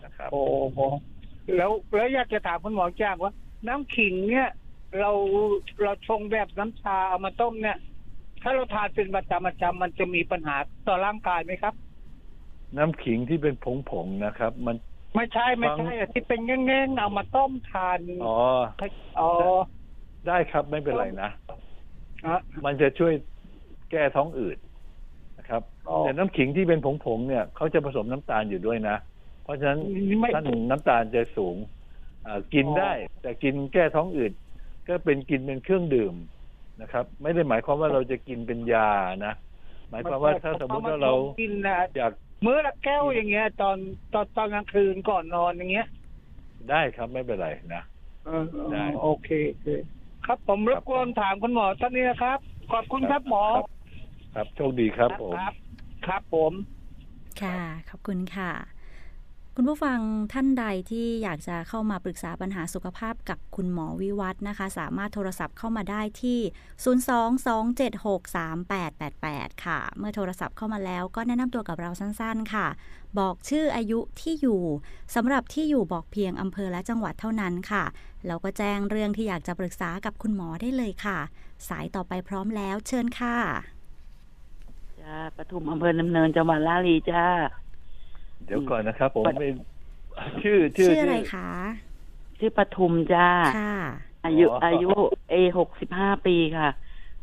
[0.03, 0.43] นะครับ โอ้
[0.73, 0.79] โห
[1.57, 3.33] แล้วแล้วอยากจะถามคุณหมอจ้างว่า
[3.67, 4.49] น้ำขิงเนี่ย
[4.99, 5.11] เรา
[5.81, 7.77] เราชงแบบน้ำชาเอามาต้มเนี่ย
[8.43, 11.73] ถ้าเราทานเป็นประจำประจำมันจะมีปัญหาต่อร่างกายไหมครับ
[12.77, 13.65] น้ำขิงที่เป็นผ
[14.05, 14.75] งๆนะครับ มัน
[15.15, 18.35] ไม่ใช่ไม่ใช่อะที่เป็นแง่งๆเอามาต้มทานอ๋อ
[19.19, 19.29] อ๋อ
[20.27, 21.29] ได้ครับไม่เป็นไรนะ
[22.25, 23.13] อะมันจะช่วย
[23.91, 24.57] แก้ท้องอืด
[25.37, 26.87] นะครับอ๋อแต่น้ำขิงที่เป็นผ
[27.17, 28.97] งๆเนี่ยเขาจะผสมน้ำตาลอยู่ด้วยนะ
[29.43, 29.79] เพราะฉะนั้น
[30.19, 31.55] ไม่ท่านน้ำตาลจะสูง
[32.25, 32.91] อ่ากินอ๋อได้
[33.21, 34.33] แต่กินแก้ท้องอืด
[34.87, 36.13] ก็เป็นกินเป็นเครื่องดื่ม
[36.81, 38.89] นะครับ ไม่ได้หมายความว่าเราจะกินเป็นยา
[39.25, 39.33] นะ
[39.89, 42.11] หมายความว่าถ้าสมมุติว่าเรากินนะอยาก
[42.45, 43.77] มื้อละแก้วอย่างเงี้ย ตอน
[44.13, 45.87] ตอนตอนกลางคืนก่อนนอนอย่างเงี้ย
[46.69, 47.83] ได้ครับไม่เป็นไรนะ
[48.25, 49.67] เออได้โอเคโอเค
[50.25, 52.39] ครับผมรบกวนถามคุณหมอท่านนี้นะครับ
[52.73, 53.43] ขอบคุณครับหมอ
[54.35, 55.53] ครับโชคดีครับผมครับ
[56.07, 56.53] ครับผม
[57.41, 57.57] ค่ะ
[57.89, 58.51] ขอบคุณค่ะ
[59.57, 59.99] คุณผู้ฟัง
[60.33, 66.39] ท่านใดที่อยากจะเข้ามาปรึกษาปัญหาสุขภาพกับคุณหมอวิวัฒน์นะคะ สามารถโทรศัพท์เข้ามาได้ที่
[67.87, 72.67] 022763888 ค่ะ เมื่อโทรศัพท์เข้ามาแล้วก็แนะนำตัวกับเราสั้นๆค่ะ
[73.19, 74.61] บอกชื่ออายุที่อยู่
[75.15, 77.83] สำหรับที่อยู่บอกเพียงอำเภอและจังหวัดเท่านั้นค่ะ
[78.27, 81.19] แล้วก็แจ้งเรื่องที่อยากจะปรึกษากับคุณหมอได้เลยค่ะ
[81.69, 83.37] สายต่อไปพร้อมแล้วเชิญค่ะ
[85.01, 87.25] จ้าปทุมอำเภอดำเนินจังหวัดราชรีจ้า
[88.45, 89.49] เดี๋ยวก่อนนะครับ ผมไม่
[90.43, 91.49] ชื่อชื่อชื่ออะไรคะ
[92.39, 93.27] ชื่อปทุมจ้า
[93.57, 93.75] ค่ะ
[94.25, 94.91] อายุอายุ
[95.29, 96.69] เอหกสิบห้าปีค่ะ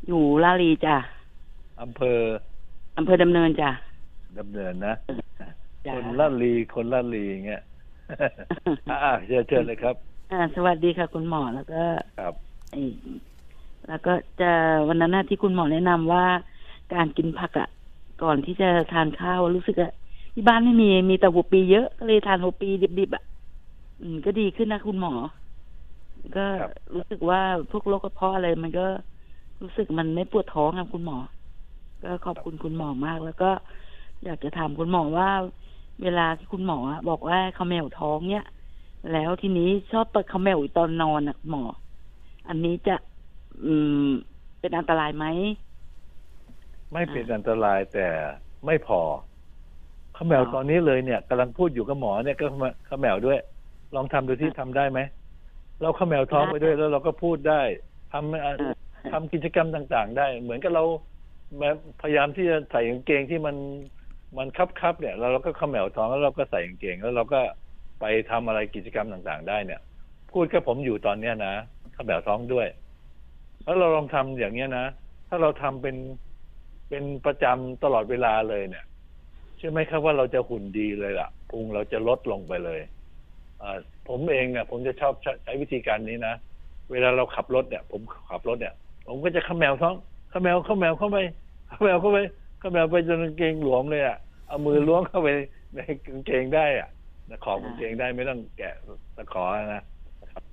[0.07, 0.97] อยู่ราชบุรีจ้า
[1.83, 2.21] อำเภอ
[2.99, 3.71] อำเภอดำเนินจ้า
[4.39, 4.95] ดำเนินนะ
[5.87, 7.63] จ้าคนลาดลีคนลาดลีอย่างเงี้ย
[8.91, 9.95] อ่าเชิญเชิญเลยครับ
[10.33, 11.83] อ่า สวัสดีค่ะ คุณหมอแล้วก็
[12.19, 12.35] ครับ
[12.71, 12.83] ไอ้
[13.89, 14.51] แล้วก็จะ
[14.89, 16.27] วันนั้นน่ะที่คุณหมอแนะนำว่า
[16.95, 17.69] การกินผักอะ่ะ
[18.23, 19.93] ก่อนที่จะทานข้าวรู้สึกอะ
[20.33, 23.25] ที่บ้านไม่มีมีแต่หัวปีเยอะก็เลยทานหัวปีดิบๆอะ่ะ
[24.01, 25.13] อืม ก็ดีขึ้นนะคุณหมอ
[26.37, 28.87] ก็ครับรู้สึกว่าพวกโรคกระเพาะอะไรมันก็
[29.63, 31.19] รู้สึกมันไม่ปวดท้องครับคุณหมอ
[32.03, 33.51] ก็ขอบคุณคุณหมอมาก แล้วก็
[34.25, 35.29] อยากจะถามคุณหมอว่า
[36.03, 38.45] เวลาที่คุณหมออะบอกว่าเขาแมวท้องเนี่ย
[39.13, 41.63] แล้วทีนี้ชอบเปิดเขาแมวอยู่ตอนนอนอะหมอ
[42.49, 42.97] อันนี้จะ
[43.65, 44.07] อืม
[44.61, 45.27] เป็นอันตรายไหม
[46.93, 48.09] ไม่เป็นอันตรายแต่
[48.65, 52.47] ไม่พอเขมแมวตอนนี้เลยเนี่ยกำลังพูดอยู่กับหมอเนี่ยก็
[52.87, 53.39] เขมแมวด้วย
[53.95, 55.01] ลองทำดูที่ทำได้ไหม
[55.81, 57.55] เราเขมแมวท้องไปด้วยแล้วเราก็พูดได้
[58.11, 58.73] ทำเอ่อเออ
[59.11, 60.83] ทำกิจกรรมต่างๆ ได้ เหมือนกับเรา
[61.59, 63.57] แบบพยายามที่จะใส่กางเกงที่มัน
[64.39, 67.39] มันคับคับๆเนี่ยแล้วเราก็เขมแมวท้องแล้วเราก็ใส่กางเกงแล้วเราก็
[67.99, 69.79] ไปทำอะไรกิจกรรมต่างๆ ได้เนี่ย
[70.31, 71.49] พูดกับผมอยู่ตอนเนี้ยนะ
[71.93, 72.67] เขมแมวท้องด้วย
[73.63, 74.83] แล้วเราลองทำอย่างเงี้ยนะ
[75.29, 75.97] ถ้าเราทำเป็น
[76.89, 78.85] เป็นประจำตลอดเวลาเลยเนี่ย
[79.61, 82.81] เชื่อไหมครับว่าเราจะหุ่นดีเลยล่ะพุงเราจะลดลงไปเลย
[83.61, 83.77] อ่า
[84.09, 86.35] ผมเองอะผมจะชอบใช้ใช้วิธีการนี้นะ
[86.91, 88.01] เวลาเราขับรถเนี่ย ผม
[88.31, 88.75] ขับรถเนี่ย
[89.07, 89.95] ผมก็จะเขมแมวท้อง
[90.31, 91.19] เขมแมวเขมแมวเข้าไป
[91.69, 92.19] เขมแมวเข้าไป
[92.59, 95.29] เขมแมวไปจนกางเกงหลวมเลยอะเอามือล้วงเข้าไป
[95.75, 96.89] ในกางเกงได้อะ
[97.45, 98.75] ขอบกางเกงได้ไม่ต้องแกะ
[99.17, 99.45] ตะขอ
[99.75, 99.83] นะ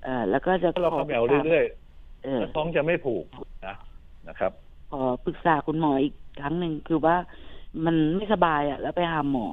[0.04, 3.24] เออแล้วก็จะถ้าเราเขมแมวเรื่อยๆเอๆอแล้วท้องจะไม่ผูก
[3.66, 3.74] นะ
[4.28, 4.52] นะครับ
[4.90, 7.16] ขอปรึกษาคุณหมออีกครั้งหนึ่งคือว่า
[7.84, 9.48] มันไม่สบายอะ แล้วไปหาหมอ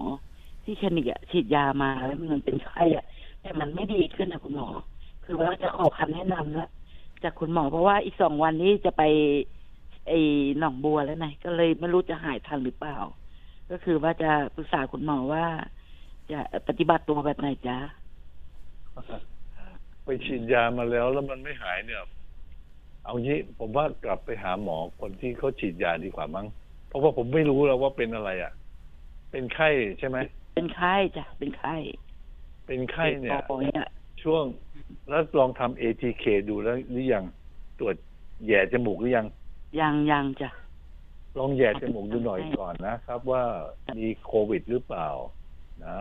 [0.63, 3.05] ที่คลินิกอะฉีดยามาแล้วมันเป็นไข้อะ
[3.41, 4.69] แต่มันไม่ดีขึ้นนะคุณหมอ
[5.25, 6.69] คือว่าจะขอคำแนะนำแล้ว
[7.23, 9.03] จากคุณหมอเพราะว่าอีกสองวันนี้จะไป
[10.07, 10.19] ไอ้
[10.59, 12.97] หนองบัวแล้วไงก็เลยไม่รู้จะหายทันหรือเปล่า
[13.71, 15.45] ก็คือว่าจะปรึกษาคุณหมอว่า
[16.31, 17.77] จะปฏิบัติตัวแบบไหนจ๊ะ
[20.03, 22.03] ไปฉีดยามาแล้วแล้วมันไม่หายเนี่ย
[23.03, 26.47] เอางี้ผมว่ากลับไปหาหมอคนที่เขาฉีดยาดีกว่ามั้ง
[26.87, 28.51] เพราะว่าผมไม่รู้แล้วว่าเป็นอะไรอะ
[29.31, 29.69] เป็นไข้
[29.99, 30.17] ใช่ไหม
[30.55, 31.75] เป็นไข้จ้ะเป็นไข้
[32.67, 33.85] เป็นไข้เนี่ยโอ้เนี่ย
[34.23, 34.43] ช่วง
[35.09, 37.23] แล้วลองทำ ATK ดูแล้วหรือยัง
[37.79, 37.95] ตรวจ
[38.45, 39.27] แหย่จมูกหรือยัง
[39.79, 40.49] ยังยังจ้ะ
[41.37, 43.43] ลองแหย่จมูกดูหน่อยก่อนนะครับ ว่า
[43.97, 45.07] มีโควิดหรือเปล่า
[45.85, 45.97] นะ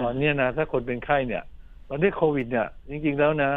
[0.00, 1.42] ตอนเนี้ยนะถ้าคนเป็นไข้เนี่ย
[1.88, 3.50] ตอนนี้โควิดเนี่ย จริง ๆแล้วนะ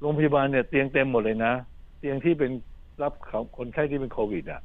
[0.00, 1.52] โรงพยาบาลเนี่ยเตียงเต็มหมดเลยนะ
[1.98, 2.50] เตียงที่เป็น
[3.02, 4.60] รับเขาคนไข้ที่เป็นโควิดอะ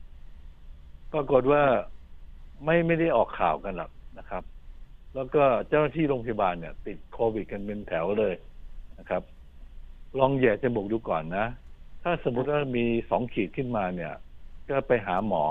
[1.14, 1.64] ปรากฏว่า
[2.66, 4.43] ไม่ไม่ได้ออกข่าวกันหรอกนะครับ
[5.16, 8.34] แล้วก็เจ้าหน้าที่โรงพยาบาลเนี่ย ติดโควิดกันเป็นแถวเลย
[8.99, 9.24] นะครับ
[10.20, 11.45] ลองแย่จมูกดูก่อนนะ
[12.03, 14.14] ถ้าสมมุติว่ามีสองขีดขึ้นมาเนี่ย
[14.70, 15.43] ก็ไปหาหมอ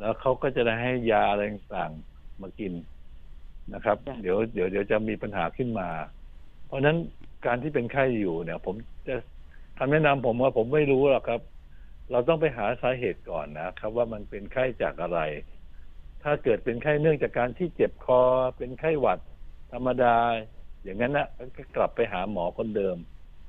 [0.00, 2.72] แล้วเขาก็จะได้ให้ยาอะไรต่างๆมากิน
[3.74, 5.88] นะครับ เดี๋ยวเดี๋ยวเดี๋ยวจะมีปัญหาขึ้นมา
[6.66, 6.96] เพราะฉะนั้น
[7.46, 8.74] การที่เป็นไข้อยู่เนี่ย ผม
[9.06, 9.14] จะ
[9.78, 11.40] คำแนะนำผมว่าผมไม่รู้หรอกครับ
[12.10, 15.20] เราต้องไปหาสาเหตุก่อนนะครับ ว่ามันเป็นไข้จากอะไร
[16.22, 18.20] ถ้าเกิดเป็นไข้เนื่องจากการที่เจ็บคอ
[18.56, 19.20] เป็นไข้หวัด
[19.72, 20.16] ธรรมดา
[20.84, 21.26] อย่างนั้นนะ
[21.56, 22.96] ก็กลับไปหาหมอคนเดิม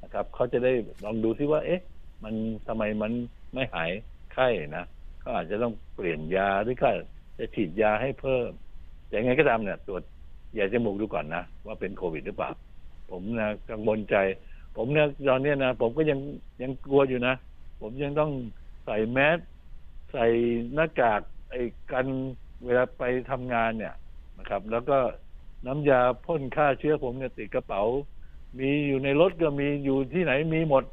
[0.03, 1.81] นะครับเขาจะได้ลองดูที่ว่า เอ๊ะ
[2.23, 2.33] มัน
[2.67, 3.11] ทำไมมัน
[3.53, 3.91] ไม่หาย
[4.33, 4.47] ไข้
[4.77, 4.85] นะ
[5.23, 6.89] ก็อาจจะต้องเปลี่ยนยาหรือก็
[7.37, 8.49] จะฉีดยาให้เพิ่ม
[9.09, 10.03] อย่างไงก็ตามเนี่ยตรวจ
[10.57, 12.51] ยาจมูกดูก่อนนะ ว่าเป็นโควิดหรือเปล่า
[13.11, 14.15] ผมนะกังวลใจ
[14.75, 16.19] ผมเนี่ยตอนเนี้ยนะผมก็ยัง
[16.61, 17.33] ยังกลัวอยู่นะ
[17.81, 18.31] ผมยังต้อง
[18.85, 19.39] ใส่แมส
[20.11, 20.25] ใส่
[20.73, 21.61] หน้ากากไอ้
[21.91, 22.07] กัน
[22.65, 23.95] เวลาไปทำงานเนี่ย
[24.39, 24.97] นะครับ แล้วก็
[25.65, 27.83] น้ำยาพ่นฆ่าเชื้อผมเนี่ยติดกระเป๋า
[28.59, 30.83] มีอยู่ในรถก็มีอยู่ที่ไหนมีหมด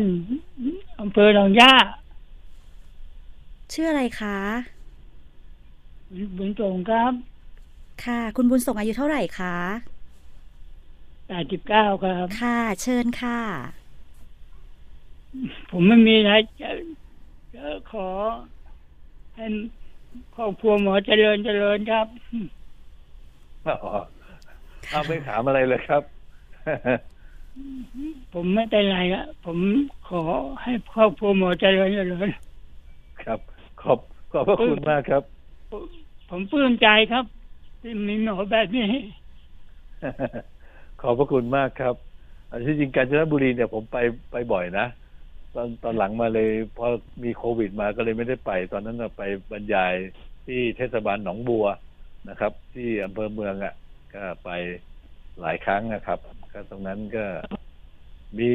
[1.00, 1.74] อำเภอหนองย่า
[3.72, 4.38] ชื่ออะไรคะ
[6.36, 7.12] บุญส่งครับ
[8.04, 9.56] ค่ะ คุณบุญส่งอายุเท่าไหร่คะ
[11.28, 13.40] แปดสิบเก้าครับ ค่ะ เชิญค่ะ
[15.70, 16.70] ผมไม่มีอะไรจะ
[17.54, 18.08] จะขอ
[19.34, 19.46] ให้
[20.36, 22.06] ครอบครัวหมอเจริญเจริญครับ
[23.66, 23.76] อ๋อ
[24.90, 26.02] เอาไม่ถามอะไรเลยครับ
[28.32, 29.58] ผมไม่เป็นไรละผม
[30.08, 30.22] ขอ
[30.62, 32.28] ให้ครอบครัวหมอเจริญเจริญ
[33.24, 33.40] ครับ
[33.82, 33.98] ขอบ
[34.32, 35.22] ขอบพระคุณมากครับ
[36.30, 37.24] ผมปลื้มใจครับ
[37.80, 38.88] ที่มีหมอแบบนี้
[41.00, 41.94] ขอบพระคุณมากครับ
[42.50, 43.98] อันที่จริงกาญจนบุรีเนี่ยผมไป
[44.32, 44.86] ไปบ่อยนะ
[45.54, 46.86] ตอนตอนหลังมาเลยพอ
[47.22, 49.94] มีโควิดมาก็เลยไม่ได้ไป ตอนนั้นน่ะไปบรรยาย
[50.46, 51.66] ที่เทศบาลหนองบัว
[52.28, 53.74] นะครับ ที่อำเภอเมืองอะ
[54.14, 54.50] ก็ไป
[55.40, 56.18] หลายครั้งนะครับ
[56.56, 57.24] ก็ตรงนั้นก็
[58.38, 58.50] มี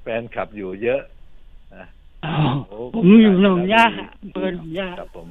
[0.00, 1.00] แฟนคลับอยู่เยอะ
[1.74, 1.86] นะ
[2.94, 3.84] ผมอยู่หนองย่า
[4.22, 5.28] อำเภอหนองย่าครับผม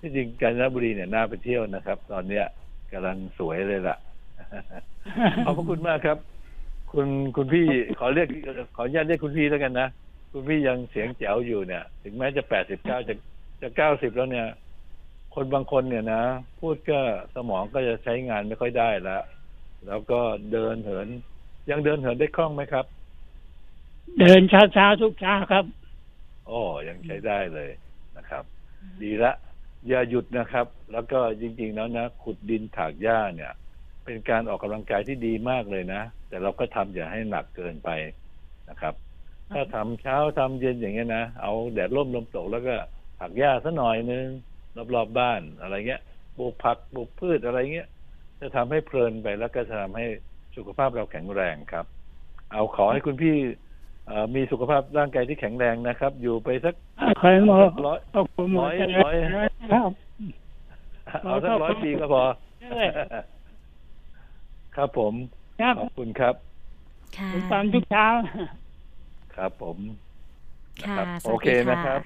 [0.00, 2.44] ที่จริงกาญจนบุรีเนี่ยน่าไปเที่ยวนะครับ ตอนเนี้ย
[2.92, 3.96] กำลังสวยเลยล่ะ
[5.44, 6.18] ขอบพระคุณมากครับ
[6.92, 7.06] คุณ
[7.36, 7.66] คุณพี่
[7.98, 8.28] ขอเรียก
[8.76, 9.88] ขออนุญาตเรียกคุณพี่แล้วกันนะ
[10.32, 13.14] คุณพี่ยังเสียงแจ๋วอยู่เนี่ย ถึงแม้จะแปดสิบเก้าจะ
[13.62, 14.46] จะเก้าสิบแล้วเนี่ย
[15.34, 16.22] คนบางคนเนี่ยนะ
[16.60, 17.00] พูดก็
[17.34, 19.22] สมองก็จะใช้งานไม่ค่อยได้แล้ว
[19.86, 20.20] แล้วก็
[20.52, 21.08] เดินเหิน
[21.70, 22.86] ยังเดินเหินได้คล่องไหมครับ
[24.20, 25.64] เดินช้าๆทุกเช้าครับ
[26.46, 27.70] โอ้ยังใช้ได้เลย
[28.16, 28.44] นะครับ
[29.02, 29.32] ดีละ
[29.88, 33.52] อย่าหยุดนะครับ แล้วก็จริง ๆ แล้วนะขุดดินถากหญ้าเนี่ย
[34.04, 37.90] เป็นการออกกำลังกายที่ดีมากเลยนะ แต่เราก็ทำอย่าให้หนักเกินไป
[38.70, 38.94] นะครับ
[39.54, 42.74] ถ้าทำเช้าทำเย็นอย่างเงี้ยนะเอาแดดร่มลมตกแล้วก็
[43.20, 44.26] ถักหญ้าสัหน่อยนึง
[44.76, 46.02] รอบๆบบ้านอะไรเงี้ย
[46.36, 47.88] ปลูกผักปลูกพืชอะไรเงี้ย
[48.40, 50.06] จะทำให้เพลินไปแล้วก็จะทำให้
[50.56, 51.86] สุขภาพเราแข็งแรงครับ
[52.52, 53.34] เอาขอให้คุณพี่
[54.06, 56.74] เอ่อมีสุขภาพร่างกายที่แข็งแรงนะครับ อยู่ไปสัก
[57.20, 59.16] ขอให้หมอร้อยครอบครัวหมอร้อยเจริญร้อย
[59.72, 59.90] ครับ
[61.24, 62.22] เอาสักร้อยปีก็พอ
[62.62, 62.82] ใช่
[64.76, 65.12] ครับผม
[65.60, 66.34] ครับขอบคุณครับ
[67.16, 68.06] ค่ะผมฟังทุกเช้า
[69.36, 69.78] ครับผม
[70.84, 72.00] ค่ะครับสโอวัสเคดีนะครับ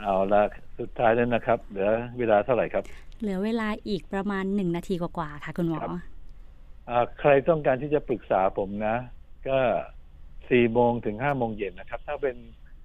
[0.00, 0.42] เอาละ
[0.78, 2.84] สุดท้ายแล้วนะครับ เหลือเวลาเท่าไหร่ครับ
[3.20, 5.80] เหลือเวลาอีกประมาณหนึ่งนาทีกว่าๆค่ะคุณหมอ
[7.20, 8.96] ใครต้องการที่จะปรึกษาผมนะ
[9.48, 9.58] ก็
[10.50, 12.36] สี่โมงถึงห้าโมงเย็นนะครับ ถ้าเป็น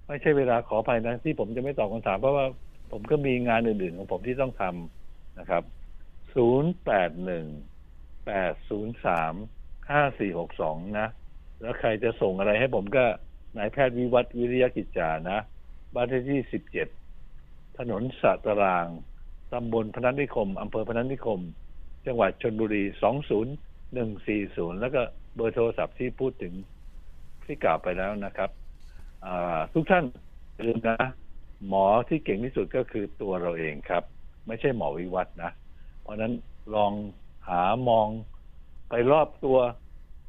[0.06, 2.46] ไม่ใช่เวลาขออภัยนะที่ผมจะไม่ตอบคำถามเพราะว่า
[2.92, 5.62] ผมก็มีงานอื่นๆ ของผมที่ต้องทำนะครับ
[6.34, 7.46] ศูนย์แปดหนึ่ง
[8.26, 9.34] แปดศูนย์สาม
[9.90, 11.08] ห้าสี่หกสองนะ
[11.60, 13.04] แล้วใครจะส่งอะไรให้ผมก็
[13.56, 15.38] นายแพทย์วิวัฒน์วิริยกิจจานะ
[15.94, 16.88] บ้านเลขที่สิบเจ็ด
[17.78, 18.86] ถนนสะตาราง
[19.52, 21.40] ตำบลพนัสนิคมอำเภอพนัสนิคม
[22.06, 23.52] จังหวัดชนบุรีสองศูนย์
[23.94, 25.02] หนึ่งสี่ศูนย์แล้วก็
[25.34, 26.54] เบอร์โทรศัพท์ที่พูดถึง
[27.44, 28.50] ที่กล่าวไปแล้วนะครับ
[29.74, 30.04] ทุกท่าน
[30.66, 30.98] ลืมนะ
[31.68, 34.02] หมอที่เก่งที่สุดก็คือตัวเราเองครับ
[34.46, 35.50] ไม่ใช่หมอวิวัฒนะ
[36.00, 36.32] เพราะนั้น
[36.74, 36.92] ลอง
[37.48, 38.08] หามอง
[38.88, 39.58] ไปรอบตัว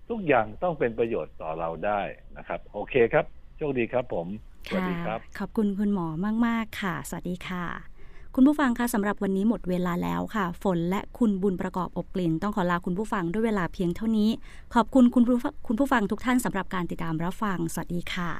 [0.09, 2.01] ทุกอย่างต้องเป็นประโยชน์ต่อเราได้
[2.37, 3.25] นะครับ โอเคครับ
[3.57, 4.27] โชคดีครับผม
[4.67, 6.07] สวัสดีครับ ขอบคุณคุณหมอ
[6.45, 7.90] มาก ๆ ค่ะ สวัสดีค่ะ
[8.35, 14.29] คุณผู้ฟังคะสำหรับวันนี้หมดเวลาแล้วค่ะ ฝนและคุณบุญประกอบอบกลิ่น ต้องขอลาคุณผู้ฟังด้วยเวลาเพียงเท่านี้
[14.73, 18.31] ขอบคุณคุณผู้คุณผู้ฟังทุกท่านสำหรับการติดตามรับฟัง สวัสดีค่ะ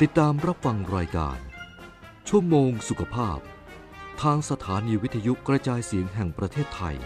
[0.00, 1.38] ติดตามรับฟังรายการ
[2.28, 3.38] ชั่วโมงสุขภาพ
[4.22, 6.96] ทางสถานีวิทยุกระจายเสียงแห่งประเทศไทย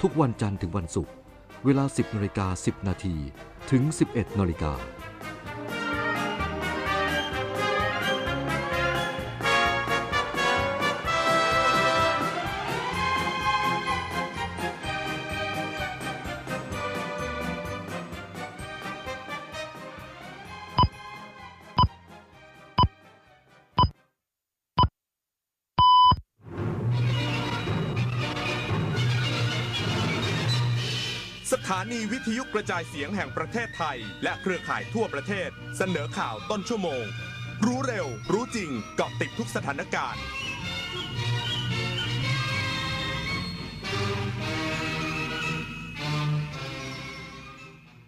[0.00, 1.17] ทุกวันจันทร์ถึงวันศุกร์
[1.64, 3.16] เวลา 10นาฬิกา10 นาที
[3.70, 4.72] ถึง 11นาฬิกา
[32.28, 37.04] ทยุกระจายเสียงแห่งประเทศไทย และเครือข่ายทั่วประเทศ เสนอข่าวต้นชั่วโมง
[37.66, 40.22] รู้เร็ว รู้จริงเกาะติดทุกสถานการณ์